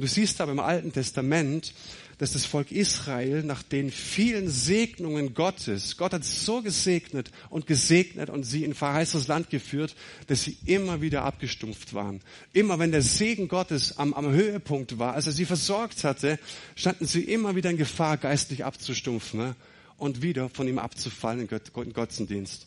Und 0.00 0.04
du 0.04 0.14
siehst 0.14 0.40
aber 0.40 0.52
im 0.52 0.60
Alten 0.60 0.94
Testament, 0.94 1.74
dass 2.16 2.32
das 2.32 2.46
Volk 2.46 2.72
Israel 2.72 3.42
nach 3.42 3.62
den 3.62 3.90
vielen 3.90 4.48
Segnungen 4.48 5.34
Gottes, 5.34 5.98
Gott 5.98 6.14
hat 6.14 6.24
so 6.24 6.62
gesegnet 6.62 7.30
und 7.50 7.66
gesegnet 7.66 8.30
und 8.30 8.44
sie 8.44 8.64
in 8.64 8.72
verheißenes 8.72 9.28
Land 9.28 9.50
geführt, 9.50 9.94
dass 10.26 10.44
sie 10.44 10.56
immer 10.64 11.02
wieder 11.02 11.24
abgestumpft 11.24 11.92
waren. 11.92 12.22
Immer 12.54 12.78
wenn 12.78 12.92
der 12.92 13.02
Segen 13.02 13.46
Gottes 13.46 13.98
am, 13.98 14.14
am 14.14 14.30
Höhepunkt 14.30 14.98
war, 14.98 15.12
als 15.12 15.26
er 15.26 15.34
sie 15.34 15.44
versorgt 15.44 16.02
hatte, 16.02 16.38
standen 16.76 17.04
sie 17.04 17.24
immer 17.24 17.54
wieder 17.54 17.68
in 17.68 17.76
Gefahr, 17.76 18.16
geistlich 18.16 18.64
abzustumpfen 18.64 19.38
ne? 19.38 19.56
und 19.98 20.22
wieder 20.22 20.48
von 20.48 20.66
ihm 20.66 20.78
abzufallen 20.78 21.40
in, 21.40 21.46
Gott, 21.46 21.70
in 21.76 21.92
Götzendienst. 21.92 22.66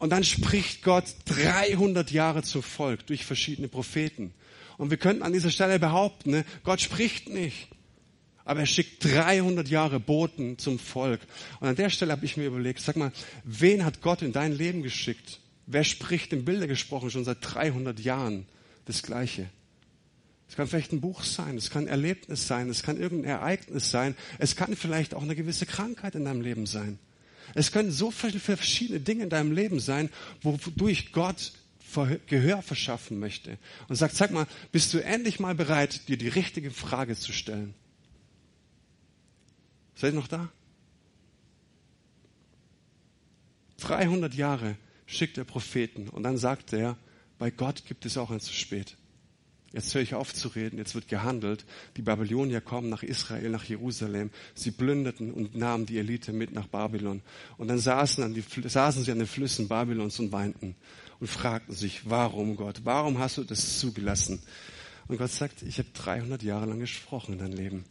Und 0.00 0.10
dann 0.10 0.24
spricht 0.24 0.82
Gott 0.82 1.04
300 1.26 2.10
Jahre 2.10 2.42
zum 2.42 2.64
Volk 2.64 3.06
durch 3.06 3.24
verschiedene 3.24 3.68
Propheten. 3.68 4.34
Und 4.78 4.90
wir 4.90 4.96
könnten 4.96 5.22
an 5.22 5.32
dieser 5.32 5.50
Stelle 5.50 5.78
behaupten, 5.78 6.30
ne, 6.30 6.44
Gott 6.64 6.80
spricht 6.80 7.28
nicht. 7.28 7.68
Aber 8.44 8.60
er 8.60 8.66
schickt 8.66 9.04
300 9.04 9.68
Jahre 9.68 9.98
Boten 9.98 10.58
zum 10.58 10.78
Volk. 10.78 11.20
Und 11.60 11.68
an 11.68 11.76
der 11.76 11.90
Stelle 11.90 12.12
habe 12.12 12.24
ich 12.24 12.36
mir 12.36 12.46
überlegt, 12.46 12.80
sag 12.80 12.96
mal, 12.96 13.10
wen 13.44 13.84
hat 13.84 14.02
Gott 14.02 14.22
in 14.22 14.32
dein 14.32 14.52
Leben 14.52 14.82
geschickt? 14.82 15.40
Wer 15.66 15.82
spricht 15.82 16.32
im 16.32 16.44
Bilder 16.44 16.68
gesprochen 16.68 17.10
schon 17.10 17.24
seit 17.24 17.38
300 17.40 17.98
Jahren 17.98 18.46
das 18.84 19.02
Gleiche? 19.02 19.48
Es 20.48 20.54
kann 20.54 20.68
vielleicht 20.68 20.92
ein 20.92 21.00
Buch 21.00 21.24
sein, 21.24 21.56
es 21.56 21.70
kann 21.70 21.84
ein 21.84 21.88
Erlebnis 21.88 22.46
sein, 22.46 22.68
es 22.70 22.84
kann 22.84 23.00
irgendein 23.00 23.30
Ereignis 23.30 23.90
sein, 23.90 24.14
es 24.38 24.54
kann 24.54 24.76
vielleicht 24.76 25.14
auch 25.14 25.22
eine 25.22 25.34
gewisse 25.34 25.66
Krankheit 25.66 26.14
in 26.14 26.24
deinem 26.24 26.40
Leben 26.40 26.66
sein. 26.66 27.00
Es 27.54 27.72
können 27.72 27.90
so 27.90 28.10
viele 28.10 28.38
verschiedene 28.38 29.00
Dinge 29.00 29.24
in 29.24 29.30
deinem 29.30 29.52
Leben 29.52 29.80
sein, 29.80 30.10
wodurch 30.42 31.12
Gott 31.12 31.52
Gehör 32.26 32.62
verschaffen 32.62 33.18
möchte. 33.18 33.58
Und 33.88 33.96
sagt, 33.96 34.14
sag 34.14 34.30
mal, 34.30 34.46
bist 34.72 34.92
du 34.94 35.02
endlich 35.02 35.40
mal 35.40 35.54
bereit, 35.54 36.08
dir 36.08 36.18
die 36.18 36.28
richtige 36.28 36.70
Frage 36.70 37.16
zu 37.16 37.32
stellen? 37.32 37.74
Seid 39.94 40.12
ihr 40.12 40.20
noch 40.20 40.28
da? 40.28 40.50
300 43.78 44.34
Jahre 44.34 44.76
schickt 45.06 45.38
er 45.38 45.44
Propheten 45.44 46.08
und 46.08 46.22
dann 46.22 46.36
sagt 46.36 46.72
er, 46.72 46.96
bei 47.38 47.50
Gott 47.50 47.84
gibt 47.86 48.06
es 48.06 48.16
auch 48.16 48.30
ein 48.30 48.40
zu 48.40 48.52
spät. 48.52 48.96
Jetzt 49.72 49.94
höre 49.94 50.00
ich 50.00 50.14
auf 50.14 50.32
zu 50.32 50.48
reden, 50.48 50.78
jetzt 50.78 50.94
wird 50.94 51.08
gehandelt. 51.08 51.66
Die 51.96 52.02
Babylonier 52.02 52.60
kommen 52.60 52.88
nach 52.88 53.02
Israel, 53.02 53.50
nach 53.50 53.64
Jerusalem. 53.64 54.30
Sie 54.54 54.70
plünderten 54.70 55.32
und 55.32 55.54
nahmen 55.54 55.84
die 55.84 55.98
Elite 55.98 56.32
mit 56.32 56.52
nach 56.52 56.66
Babylon. 56.66 57.20
Und 57.58 57.68
dann 57.68 57.78
saßen, 57.78 58.24
an 58.24 58.32
die, 58.32 58.42
saßen 58.42 59.04
sie 59.04 59.12
an 59.12 59.18
den 59.18 59.26
Flüssen 59.26 59.68
Babylons 59.68 60.18
und 60.18 60.32
weinten 60.32 60.76
und 61.20 61.28
fragten 61.28 61.74
sich, 61.74 62.08
warum 62.08 62.56
Gott, 62.56 62.80
warum 62.84 63.18
hast 63.18 63.38
du 63.38 63.44
das 63.44 63.78
zugelassen? 63.78 64.40
Und 65.08 65.18
Gott 65.18 65.30
sagt, 65.30 65.62
ich 65.62 65.78
habe 65.78 65.88
300 65.94 66.42
Jahre 66.42 66.66
lang 66.66 66.80
gesprochen 66.80 67.34
in 67.34 67.38
dein 67.38 67.52
Leben. 67.52 67.84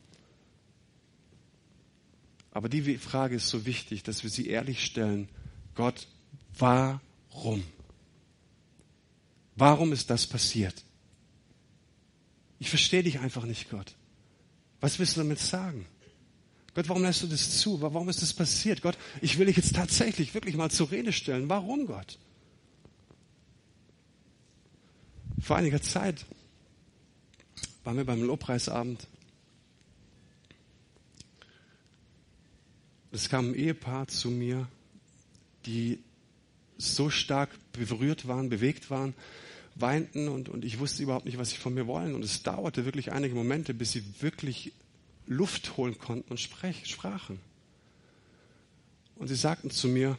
Aber 2.52 2.70
die 2.70 2.98
Frage 2.98 3.36
ist 3.36 3.50
so 3.50 3.66
wichtig, 3.66 4.04
dass 4.04 4.24
wir 4.24 4.30
sie 4.30 4.48
ehrlich 4.48 4.84
stellen. 4.84 5.28
Gott, 5.76 6.08
warum? 6.58 7.64
Warum 9.56 9.92
ist 9.92 10.10
das 10.10 10.28
passiert? 10.28 10.84
Ich 12.60 12.70
verstehe 12.70 13.04
dich 13.04 13.20
einfach 13.20 13.46
nicht, 13.46 13.70
Gott. 13.70 13.96
Was 14.80 15.00
willst 15.00 15.18
du 15.18 15.22
damit 15.22 15.40
sagen? 15.40 15.86
Gott, 16.74 16.90
warum 16.90 17.04
lässt 17.04 17.24
du 17.24 17.28
das 17.28 17.60
zu? 17.60 17.82
Warum 17.82 18.10
ist 18.10 18.22
das 18.22 18.34
passiert? 18.34 18.82
Gott, 18.82 18.98
ich 19.22 19.38
will 19.38 19.48
dich 19.48 19.58
jetzt 19.58 19.76
tatsächlich 19.76 20.34
wirklich 20.34 20.56
mal 20.56 20.70
zur 20.70 20.92
Rede 20.92 21.14
stellen. 21.14 21.50
Warum, 21.50 21.88
Gott? 21.88 22.18
Vor 25.46 25.58
einiger 25.58 25.80
Zeit 25.80 26.26
waren 27.84 27.98
wir 27.98 28.04
beim 28.04 28.24
Lobpreisabend. 28.24 29.06
Es 33.12 33.30
kam 33.30 33.52
ein 33.52 33.54
Ehepaar 33.54 34.08
zu 34.08 34.32
mir, 34.32 34.68
die 35.68 36.00
so 36.80 37.12
stark 37.12 37.52
berührt 37.74 38.28
waren, 38.28 38.50
bewegt 38.50 38.90
waren, 38.90 39.14
weinten 39.76 40.30
und, 40.30 40.50
und 40.50 40.66
ich 40.66 40.80
wusste 40.80 41.04
überhaupt 41.04 41.26
nicht, 41.26 41.38
was 41.38 41.52
sie 41.52 41.58
von 41.58 41.76
mir 41.76 41.86
wollen. 41.86 42.16
Und 42.16 42.26
es 42.26 42.42
dauerte 42.42 42.86
wirklich 42.86 43.12
einige 43.12 43.36
Momente, 43.36 43.76
bis 43.76 43.92
sie 43.92 44.04
wirklich 44.22 44.74
Luft 45.28 45.78
holen 45.78 46.00
konnten 46.00 46.32
und 46.32 46.40
sprech, 46.40 46.88
sprachen. 46.88 47.40
Und 49.16 49.28
sie 49.28 49.36
sagten 49.36 49.70
zu 49.70 49.90
mir, 49.90 50.18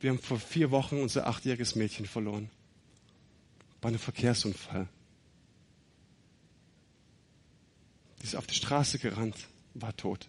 wir 0.00 0.10
haben 0.10 0.18
vor 0.18 0.38
vier 0.38 0.70
Wochen 0.70 1.00
unser 1.00 1.26
achtjähriges 1.26 1.76
Mädchen 1.76 2.06
verloren. 2.06 2.50
Bei 3.84 3.88
einem 3.88 3.98
Verkehrsunfall. 3.98 4.88
Die 8.18 8.24
ist 8.24 8.34
auf 8.34 8.46
die 8.46 8.54
Straße 8.54 8.98
gerannt, 8.98 9.36
war 9.74 9.94
tot. 9.94 10.26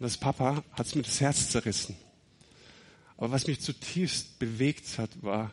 Und 0.00 0.02
das 0.02 0.16
Papa 0.16 0.64
hat 0.72 0.86
es 0.86 0.96
mir 0.96 1.02
das 1.02 1.20
Herz 1.20 1.50
zerrissen. 1.50 1.94
Aber 3.16 3.30
was 3.30 3.46
mich 3.46 3.60
zutiefst 3.60 4.40
bewegt 4.40 4.98
hat, 4.98 5.22
war, 5.22 5.52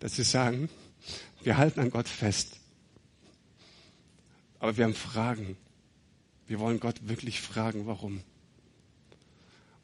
dass 0.00 0.16
sie 0.16 0.24
sagen, 0.24 0.68
wir 1.44 1.56
halten 1.56 1.78
an 1.78 1.90
Gott 1.90 2.08
fest. 2.08 2.58
Aber 4.58 4.76
wir 4.76 4.86
haben 4.86 4.94
Fragen. 4.94 5.56
Wir 6.48 6.58
wollen 6.58 6.80
Gott 6.80 7.06
wirklich 7.06 7.40
fragen, 7.40 7.86
warum. 7.86 8.14
Und 8.14 8.24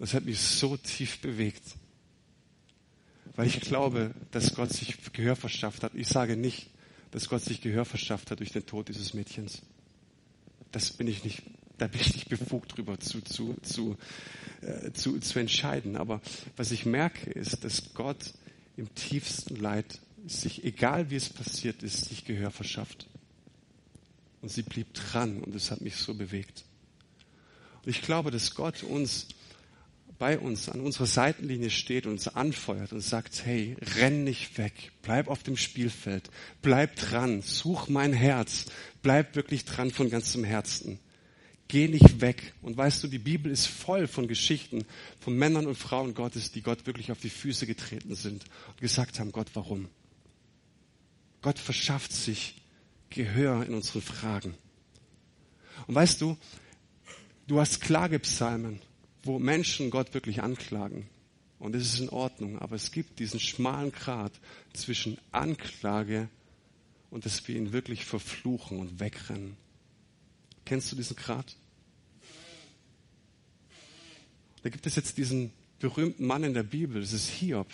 das 0.01 0.15
hat 0.15 0.25
mich 0.25 0.41
so 0.41 0.77
tief 0.77 1.21
bewegt. 1.21 1.63
Weil 3.37 3.47
ich 3.47 3.61
glaube, 3.61 4.15
dass 4.31 4.55
Gott 4.55 4.73
sich 4.73 4.97
Gehör 5.13 5.37
verschafft 5.37 5.83
hat. 5.83 5.95
Ich 5.95 6.09
sage 6.09 6.37
nicht, 6.37 6.71
dass 7.11 7.29
Gott 7.29 7.43
sich 7.43 7.61
Gehör 7.61 7.85
verschafft 7.85 8.31
hat 8.31 8.41
durch 8.41 8.53
den 8.53 8.67
Tod 8.67 8.89
dieses 8.89 9.15
Mädchens. 9.15 9.63
Das 10.73 10.93
bin 10.93 11.07
ich 11.07 11.25
nicht 11.25 11.43
da 11.79 11.87
bin 11.87 12.01
ich 12.01 12.15
nicht 12.15 12.29
befugt 12.29 12.77
drüber 12.77 12.99
zu, 13.01 13.21
zu, 13.21 13.57
zu, 13.63 13.97
äh, 14.61 14.93
zu, 14.93 15.19
zu 15.19 15.39
entscheiden. 15.39 15.97
Aber 15.97 16.21
was 16.57 16.71
ich 16.71 16.87
merke, 16.87 17.31
ist, 17.31 17.65
dass 17.65 17.95
Gott 17.95 18.35
im 18.77 18.95
tiefsten 18.95 19.57
Leid 19.57 20.01
sich, 20.27 20.65
egal 20.65 21.11
wie 21.11 21.17
es 21.17 21.29
passiert 21.29 21.83
ist, 21.83 22.07
sich 22.07 22.25
Gehör 22.25 22.51
verschafft. 22.51 23.09
Und 24.41 24.51
sie 24.51 24.63
blieb 24.63 24.93
dran 24.95 25.43
und 25.43 25.55
es 25.55 25.71
hat 25.71 25.81
mich 25.81 25.97
so 25.97 26.15
bewegt. 26.15 26.65
Und 27.83 27.91
ich 27.91 28.03
glaube, 28.03 28.31
dass 28.31 28.55
Gott 28.55 28.83
uns 28.83 29.27
bei 30.19 30.39
uns 30.39 30.69
an 30.69 30.81
unserer 30.81 31.07
Seitenlinie 31.07 31.71
steht 31.71 32.07
und 32.07 32.13
uns 32.13 32.29
anfeuert 32.29 32.93
und 32.93 33.01
sagt, 33.01 33.45
hey, 33.45 33.77
renn 33.97 34.25
nicht 34.25 34.59
weg, 34.59 34.93
bleib 35.03 35.29
auf 35.29 35.43
dem 35.43 35.57
Spielfeld, 35.57 36.31
bleib 36.63 36.97
dran, 36.97 37.43
such 37.43 37.89
mein 37.89 38.13
Herz, 38.13 38.67
bleib 39.03 39.35
wirklich 39.35 39.65
dran 39.65 39.91
von 39.91 40.11
ganzem 40.11 40.45
Herzen. 40.45 41.01
Geh 41.67 41.89
nicht 41.89 42.21
weg. 42.21 42.53
Und 42.63 42.77
weißt 42.77 43.03
du, 43.03 43.09
die 43.09 43.19
Bibel 43.19 43.51
ist 43.51 43.67
voll 43.67 44.07
von 44.07 44.29
Geschichten 44.29 44.85
von 45.19 45.37
Männern 45.37 45.67
und 45.67 45.77
Frauen 45.77 46.15
Gottes, 46.15 46.53
die 46.53 46.63
Gott 46.63 46.87
wirklich 46.87 47.11
auf 47.11 47.21
die 47.21 47.31
Füße 47.31 47.67
getreten 47.67 48.15
sind 48.15 48.45
und 48.69 48.81
gesagt 48.81 49.19
haben, 49.19 49.33
Gott, 49.33 49.49
warum? 49.55 49.89
Gott 51.43 51.59
verschafft 51.59 52.13
sich 52.13 52.63
Gehör 53.11 53.65
in 53.67 53.75
unseren 53.75 54.03
Fragen. 54.03 54.55
Und 55.87 55.95
weißt 55.95 56.21
du, 56.21 56.37
du 57.47 57.61
hast 57.61 57.81
Klagepsalmen, 57.81 58.81
wo 59.25 59.39
Menschen 59.39 59.91
Gott 59.91 60.15
wirklich 60.15 60.43
anklagen. 60.43 61.09
Und 61.59 61.75
es 61.75 61.95
ist 61.95 62.01
in 62.01 62.09
Ordnung, 62.11 62.59
aber 62.59 62.77
es 62.77 62.93
gibt 62.93 63.19
diesen 63.19 63.41
schmalen 63.41 63.93
Grat 63.93 64.33
zwischen 64.73 65.19
Anklage 65.33 66.29
und 67.11 67.25
dass 67.25 67.47
wir 67.49 67.57
ihn 67.57 67.73
wirklich 67.73 68.05
verfluchen 68.05 68.79
und 68.79 69.01
wegrennen. 69.01 69.57
Kennst 70.65 70.91
du 70.93 70.97
diesen 70.97 71.17
Grat? 71.17 71.57
Da 74.63 74.71
gibt 74.71 74.87
es 74.87 74.97
jetzt 74.97 75.17
diesen 75.17 75.53
berühmten 75.79 76.27
Mann 76.27 76.45
in 76.45 76.55
der 76.55 76.63
Bibel, 76.63 77.01
das 77.01 77.13
ist 77.13 77.29
Hiob. 77.29 77.69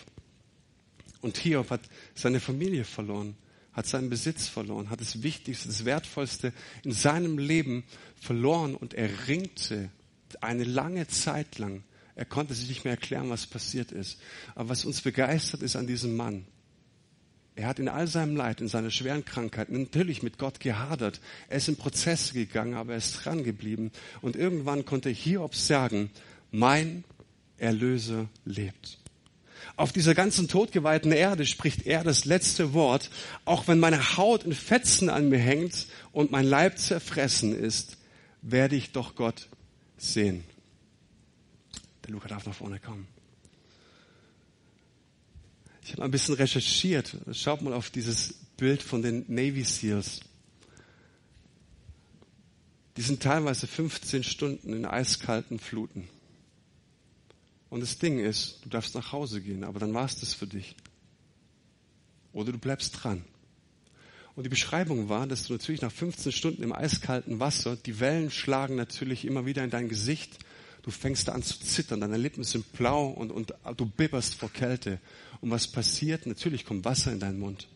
Und 1.21 1.39
Hiob 1.39 1.71
hat 1.71 1.83
seine 2.15 2.41
Familie 2.41 2.85
verloren, 2.85 3.37
hat 3.73 3.87
seinen 3.87 4.11
Besitz 4.11 4.49
verloren, 4.49 4.91
hat 4.91 5.01
das 5.01 5.23
Wichtigste, 5.23 5.69
das 5.69 5.85
Wertvollste 5.85 6.53
in 6.85 6.93
seinem 6.93 7.39
Leben 7.39 7.85
verloren 8.17 8.75
und 8.75 8.95
er 8.95 9.29
ringte 9.29 9.91
eine 10.43 10.65
lange 10.65 11.07
Zeit 11.09 11.59
lang. 11.59 11.83
Er 12.15 12.25
konnte 12.25 12.55
sich 12.55 12.69
nicht 12.69 12.85
mehr 12.85 12.95
erklären, 12.95 13.31
was 13.31 13.47
passiert 13.47 13.93
ist. 13.93 14.21
Aber 14.55 14.71
was 14.71 14.85
uns 14.85 15.01
begeistert 15.01 15.63
ist 15.63 15.77
an 15.77 15.87
diesem 15.87 16.17
Mann, 16.17 16.47
er 17.57 17.67
hat 17.67 17.79
in 17.79 17.89
all 17.89 18.07
seinem 18.07 18.37
Leid, 18.37 18.61
in 18.61 18.69
seiner 18.69 18.91
schweren 18.91 19.25
Krankheit 19.25 19.71
natürlich 19.71 20.23
mit 20.23 20.39
Gott 20.39 20.61
gehadert. 20.61 21.21
Er 21.49 21.59
ist 21.59 21.69
in 21.69 21.77
Prozesse 21.77 22.33
gegangen, 22.33 22.75
aber 22.75 22.93
er 22.93 22.99
ist 22.99 23.25
dran 23.25 23.45
geblieben. 23.45 23.91
Und 24.23 24.37
irgendwann 24.37 24.85
konnte 24.85 25.11
Hiob 25.11 25.55
sagen, 25.55 26.11
mein 26.51 27.05
Erlöser 27.59 28.29
lebt. 28.45 28.99
Auf 29.77 29.93
dieser 29.93 30.15
ganzen 30.15 30.49
totgeweihten 30.49 31.13
Erde 31.13 31.45
spricht 31.45 31.87
er 31.87 32.03
das 32.03 32.25
letzte 32.25 32.73
Wort, 32.73 33.11
auch 33.45 33.69
wenn 33.69 33.79
meine 33.79 34.17
Haut 34.17 34.45
in 34.45 34.55
Fetzen 34.55 35.11
an 35.11 35.29
mir 35.29 35.39
hängt 35.39 35.87
und 36.13 36.31
mein 36.31 36.47
Leib 36.47 36.79
zerfressen 36.79 37.55
ist, 37.55 37.99
werde 38.43 38.77
ich 38.77 38.93
doch 38.93 39.15
Gott 39.15 39.49
sehen. 40.01 40.45
Der 42.05 42.13
Luca 42.13 42.29
darf 42.29 42.47
nach 42.47 42.55
vorne 42.55 42.81
kommen. 42.81 43.07
Ich 45.83 45.93
habe 45.93 46.05
ein 46.05 46.11
bisschen 46.11 46.35
recherchiert. 46.35 47.17
Schaut 47.33 47.63
mal 47.63 47.73
auf 47.73 47.91
dieses 47.91 48.35
Bild 48.57 48.83
von 48.83 49.03
den 49.03 49.25
Navy 49.29 49.65
SEALs. 49.65 50.21
Die 52.97 53.03
sind 53.03 53.23
teilweise 53.23 53.67
15 53.67 54.25
Stunden 54.25 54.73
in 54.73 54.85
eiskalten 54.85 55.59
Fluten. 55.59 56.09
Und 57.71 57.81
das 57.81 57.99
Ding 57.99 58.19
ist, 58.19 58.59
du 58.65 58.69
darfst 58.69 58.95
nach 58.95 59.13
Hause 59.13 59.41
gehen, 59.41 59.65
aber 59.65 59.79
dann 59.79 59.95
war 59.95 60.05
es 60.05 60.19
das 60.19 60.35
für 60.35 60.47
dich. 60.47 60.75
Oder 62.33 62.53
du 62.53 62.59
bleibst 62.59 63.03
dran. 63.03 63.25
Und 64.41 64.45
die 64.45 64.49
Beschreibung 64.49 65.11
war, 65.11 65.27
dass 65.27 65.49
du 65.49 65.53
natürlich 65.53 65.83
nach 65.83 65.93
15 65.93 66.33
Stunden 66.33 66.63
im 66.63 66.73
eiskalten 66.73 67.41
Wasser, 67.41 67.77
die 67.77 68.01
Wellen 68.01 68.31
schlagen 68.31 68.75
natürlich 68.75 69.27
immer 69.27 69.45
wieder 69.45 69.63
in 69.63 69.69
dein 69.69 69.91
Gesicht. 69.91 70.39
Du 70.81 70.91
fängst 70.91 71.29
an 71.29 71.43
zu 71.43 71.61
zittern, 71.61 72.01
deine 72.01 72.17
Lippen 72.17 72.43
sind 72.43 72.73
blau 72.73 73.09
und, 73.09 73.33
und 73.33 73.53
du 73.77 73.85
bibberst 73.85 74.37
vor 74.37 74.51
Kälte. 74.51 74.99
Und 75.43 75.51
was 75.51 75.67
passiert? 75.67 76.25
Natürlich 76.25 76.65
kommt 76.65 76.87
Wasser 76.87 77.13
in 77.13 77.21
deinen 77.21 77.39
Mund. 77.39 77.69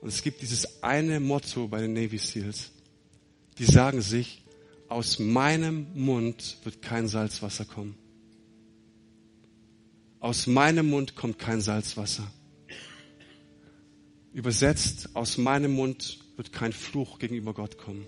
Und 0.00 0.08
es 0.08 0.22
gibt 0.22 0.40
dieses 0.40 0.82
eine 0.82 1.20
Motto 1.20 1.68
bei 1.68 1.82
den 1.82 1.92
Navy 1.92 2.16
Seals. 2.16 2.70
Die 3.58 3.66
sagen 3.66 4.00
sich, 4.00 4.44
aus 4.88 5.18
meinem 5.18 5.88
Mund 5.94 6.56
wird 6.64 6.80
kein 6.80 7.06
Salzwasser 7.06 7.66
kommen. 7.66 7.96
Aus 10.20 10.46
meinem 10.46 10.88
Mund 10.88 11.16
kommt 11.16 11.38
kein 11.38 11.60
Salzwasser. 11.60 12.26
Übersetzt, 14.36 15.08
aus 15.14 15.38
meinem 15.38 15.72
Mund 15.72 16.18
wird 16.36 16.52
kein 16.52 16.74
Fluch 16.74 17.18
gegenüber 17.18 17.54
Gott 17.54 17.78
kommen. 17.78 18.06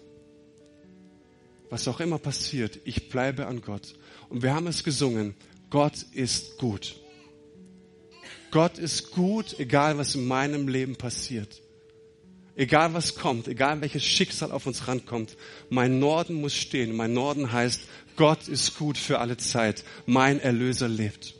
Was 1.71 1.88
auch 1.88 2.01
immer 2.01 2.19
passiert, 2.19 2.81
ich 2.85 3.09
bleibe 3.09 3.47
an 3.47 3.62
Gott. 3.62 3.95
Und 4.29 4.43
wir 4.43 4.55
haben 4.55 4.67
es 4.67 4.85
gesungen, 4.85 5.35
Gott 5.71 6.05
ist 6.12 6.59
gut. 6.59 6.97
Gott 8.51 8.77
ist 8.77 9.12
gut, 9.12 9.59
egal 9.59 9.97
was 9.97 10.16
in 10.16 10.26
meinem 10.26 10.68
Leben 10.68 10.97
passiert. 10.97 11.62
Egal 12.57 12.93
was 12.93 13.14
kommt, 13.14 13.49
egal 13.49 13.81
welches 13.81 14.05
Schicksal 14.05 14.53
auf 14.53 14.66
uns 14.66 14.87
rankommt, 14.87 15.35
mein 15.70 15.99
Norden 15.99 16.35
muss 16.35 16.55
stehen. 16.55 16.95
Mein 16.95 17.14
Norden 17.14 17.53
heißt, 17.53 17.81
Gott 18.16 18.49
ist 18.49 18.76
gut 18.76 18.99
für 18.99 19.20
alle 19.20 19.39
Zeit. 19.39 19.83
Mein 20.05 20.41
Erlöser 20.41 20.89
lebt. 20.89 21.37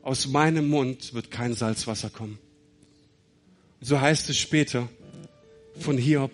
Aus 0.00 0.28
meinem 0.28 0.66
Mund 0.66 1.12
wird 1.12 1.30
kein 1.30 1.52
Salzwasser 1.52 2.08
kommen. 2.08 2.38
So 3.80 4.00
heißt 4.00 4.30
es 4.30 4.38
später 4.38 4.88
von 5.78 5.98
Hiob. 5.98 6.32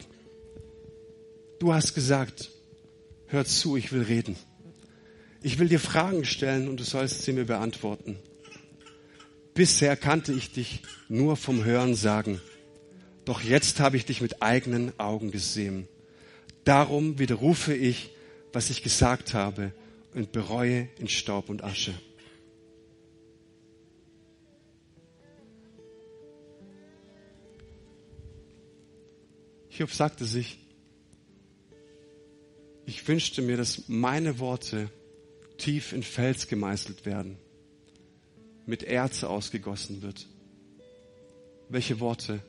Du 1.58 1.74
hast 1.74 1.94
gesagt, 1.94 2.50
hör 3.26 3.44
zu, 3.44 3.76
ich 3.76 3.92
will 3.92 4.02
reden. 4.02 4.36
Ich 5.42 5.58
will 5.58 5.68
dir 5.68 5.80
Fragen 5.80 6.24
stellen 6.24 6.68
und 6.68 6.78
du 6.78 6.84
sollst 6.84 7.22
sie 7.22 7.32
mir 7.32 7.44
beantworten. 7.44 8.16
Bisher 9.54 9.96
kannte 9.96 10.32
ich 10.32 10.52
dich 10.52 10.82
nur 11.08 11.36
vom 11.36 11.64
Hören 11.64 11.94
sagen. 11.94 12.40
Doch 13.24 13.42
jetzt 13.42 13.80
habe 13.80 13.96
ich 13.96 14.06
dich 14.06 14.20
mit 14.20 14.42
eigenen 14.42 14.98
Augen 14.98 15.30
gesehen. 15.30 15.88
Darum 16.64 17.18
widerrufe 17.18 17.74
ich, 17.74 18.10
was 18.52 18.70
ich 18.70 18.82
gesagt 18.82 19.34
habe 19.34 19.72
und 20.14 20.32
bereue 20.32 20.88
in 20.98 21.08
Staub 21.08 21.48
und 21.48 21.64
Asche. 21.64 21.94
Hiob 29.74 29.90
sagte 29.90 30.26
sich, 30.26 30.58
ich 32.84 33.08
wünschte 33.08 33.40
mir, 33.40 33.56
dass 33.56 33.88
meine 33.88 34.38
Worte 34.38 34.90
tief 35.56 35.94
in 35.94 36.02
Fels 36.02 36.46
gemeißelt 36.46 37.06
werden, 37.06 37.38
mit 38.66 38.82
Erze 38.82 39.30
ausgegossen 39.30 40.02
wird. 40.02 40.26
Welche 41.70 42.00
Worte? 42.00 42.42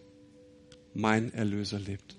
Mein 0.93 1.33
Erlöser 1.33 1.79
lebt. 1.79 2.17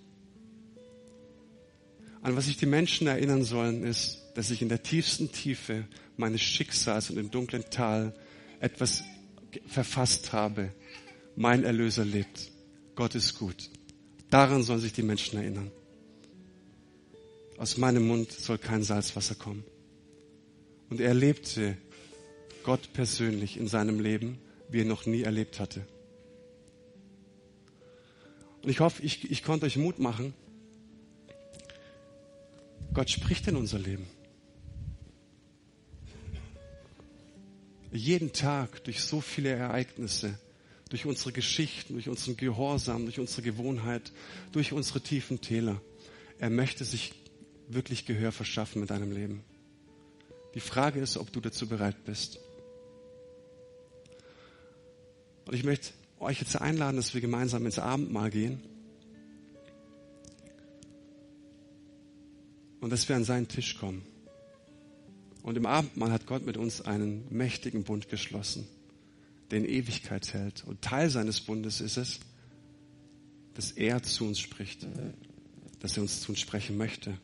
An 2.23 2.35
was 2.35 2.47
sich 2.47 2.57
die 2.57 2.65
Menschen 2.65 3.07
erinnern 3.07 3.45
sollen, 3.45 3.85
ist, 3.85 4.23
dass 4.35 4.51
ich 4.51 4.63
in 4.63 4.71
der 4.71 4.83
tiefsten 4.83 5.31
Tiefe 5.31 5.87
meines 6.17 6.41
Schicksals 6.41 7.11
und 7.11 7.19
im 7.19 7.31
dunklen 7.31 7.65
Tal 7.71 8.15
etwas 8.59 9.05
verfasst 9.67 10.33
habe. 10.33 10.73
Mein 11.37 11.63
Erlöser 11.63 12.07
lebt. 12.07 12.51
Gott 12.95 13.15
ist 13.15 13.39
gut. 13.39 13.69
Daran 14.31 14.63
sollen 14.63 14.81
sich 14.81 14.93
die 14.93 15.03
Menschen 15.03 15.39
erinnern. 15.39 15.71
Aus 17.57 17.77
meinem 17.77 18.07
Mund 18.07 18.33
soll 18.33 18.59
kein 18.59 18.83
Salzwasser 18.83 19.35
kommen. 19.35 19.65
Und 20.91 21.01
er 21.01 21.09
erlebte 21.09 21.77
Gott 22.65 22.93
persönlich 22.93 23.57
in 23.57 23.69
seinem 23.69 24.01
Leben, 24.01 24.39
wie 24.69 24.81
er 24.81 24.87
noch 24.87 25.07
nie 25.07 25.23
erlebt 25.23 25.61
hatte. 25.61 25.87
Und 28.63 28.71
ich 28.71 28.81
hoffe, 28.81 29.03
ich, 29.03 29.31
ich 29.31 29.43
konnte 29.43 29.67
euch 29.67 29.77
Mut 29.77 29.99
machen. 29.99 30.35
Gott 32.95 33.11
spricht 33.11 33.47
in 33.47 33.57
unser 33.57 33.79
Leben. 33.79 34.07
Jeden 37.93 38.33
Tag 38.33 38.83
durch 38.85 39.03
so 39.03 39.21
viele 39.21 39.51
Ereignisse, 39.51 40.39
durch 40.95 41.07
unsere 41.07 41.33
Geschichten, 41.33 41.95
durch 41.95 42.09
unseren 42.09 42.37
Gehorsam, 42.37 43.03
durch 43.03 43.19
unsere 43.19 43.43
Gewohnheit, 43.43 44.13
durch 44.53 44.73
unsere 44.73 45.01
tiefen 45.01 45.41
Täler. 45.41 45.81
Er 46.39 46.51
möchte 46.51 46.85
sich 46.85 47.13
wirklich 47.67 48.07
Gehör 48.07 48.31
verschaffen 48.31 48.81
mit 48.81 48.91
deinem 48.91 49.11
Leben. 49.11 49.43
Die 50.55 50.61
Frage 50.61 51.01
ist, 51.01 51.17
ob 51.17 51.33
du 51.33 51.41
dazu 51.41 51.67
bereit 51.67 52.05
bist. 52.05 52.39
Und 55.47 55.55
ich 55.55 55.65
möchte 55.65 55.91
euch 56.21 56.39
jetzt 56.39 56.55
einladen, 56.61 56.97
dass 56.97 57.13
wir 57.13 57.21
gemeinsam 57.21 57.67
ins 57.67 57.81
Abendmahl 57.81 58.31
gehen 58.31 58.63
und 62.81 62.91
dass 62.91 63.09
wir 63.09 63.17
an 63.17 63.25
seinen 63.25 63.49
Tisch 63.49 63.79
kommen. 63.79 64.07
Und 65.43 65.57
im 65.57 65.67
Abendmahl 65.67 66.13
hat 66.13 66.27
Gott 66.27 66.47
mit 66.47 66.57
uns 66.57 66.83
einen 66.83 67.27
mächtigen 67.31 67.83
Bund 67.83 68.09
geschlossen, 68.09 68.69
der 69.51 69.59
in 69.59 69.65
Ewigkeit 69.65 70.33
hält. 70.33 70.65
Und 70.65 70.83
Teil 70.83 71.11
seines 71.11 71.41
Bundes 71.41 71.81
ist 71.81 71.97
es, 71.97 72.21
dass 73.55 73.71
er 73.71 74.03
zu 74.03 74.27
uns 74.27 74.41
spricht, 74.41 74.87
dass 75.81 75.97
er 75.97 76.03
uns 76.03 76.21
zu 76.21 76.33
uns 76.33 76.41
sprechen 76.41 76.77
möchte. 76.77 77.19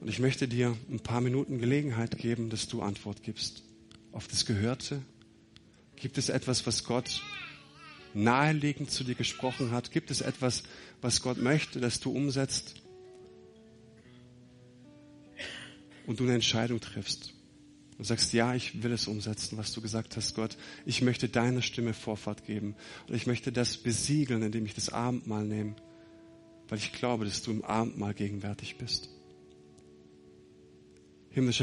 Und 0.00 0.08
ich 0.08 0.18
möchte 0.18 0.48
dir 0.48 0.76
ein 0.90 1.00
paar 1.00 1.20
Minuten 1.20 1.58
Gelegenheit 1.58 2.18
geben, 2.18 2.50
dass 2.50 2.68
du 2.68 2.82
Antwort 2.82 3.22
gibst 3.22 3.62
auf 4.12 4.28
das 4.28 4.44
Gehörte. 4.44 5.02
Gibt 5.96 6.18
es 6.18 6.28
etwas, 6.28 6.66
was 6.66 6.84
Gott 6.84 7.22
naheliegend 8.12 8.90
zu 8.90 9.04
dir 9.04 9.14
gesprochen 9.14 9.70
hat? 9.70 9.90
Gibt 9.90 10.10
es 10.10 10.20
etwas, 10.20 10.62
was 11.00 11.22
Gott 11.22 11.38
möchte, 11.38 11.80
dass 11.80 12.00
du 12.00 12.12
umsetzt? 12.12 12.76
Und 16.06 16.20
du 16.20 16.24
eine 16.24 16.34
Entscheidung 16.34 16.80
triffst. 16.80 17.33
Du 17.96 18.04
sagst, 18.04 18.32
ja, 18.32 18.54
ich 18.54 18.82
will 18.82 18.92
es 18.92 19.06
umsetzen, 19.06 19.56
was 19.56 19.72
du 19.72 19.80
gesagt 19.80 20.16
hast, 20.16 20.34
Gott. 20.34 20.56
Ich 20.84 21.00
möchte 21.00 21.28
deiner 21.28 21.62
Stimme 21.62 21.94
Vorfahrt 21.94 22.44
geben. 22.44 22.74
Und 23.08 23.14
ich 23.14 23.26
möchte 23.26 23.52
das 23.52 23.76
besiegeln, 23.76 24.42
indem 24.42 24.66
ich 24.66 24.74
das 24.74 24.88
Abendmahl 24.88 25.44
nehme. 25.44 25.76
Weil 26.68 26.78
ich 26.78 26.92
glaube, 26.92 27.24
dass 27.24 27.42
du 27.42 27.52
im 27.52 27.64
Abendmahl 27.64 28.14
gegenwärtig 28.14 28.76
bist. 28.78 29.10
Himmlischer 31.30 31.52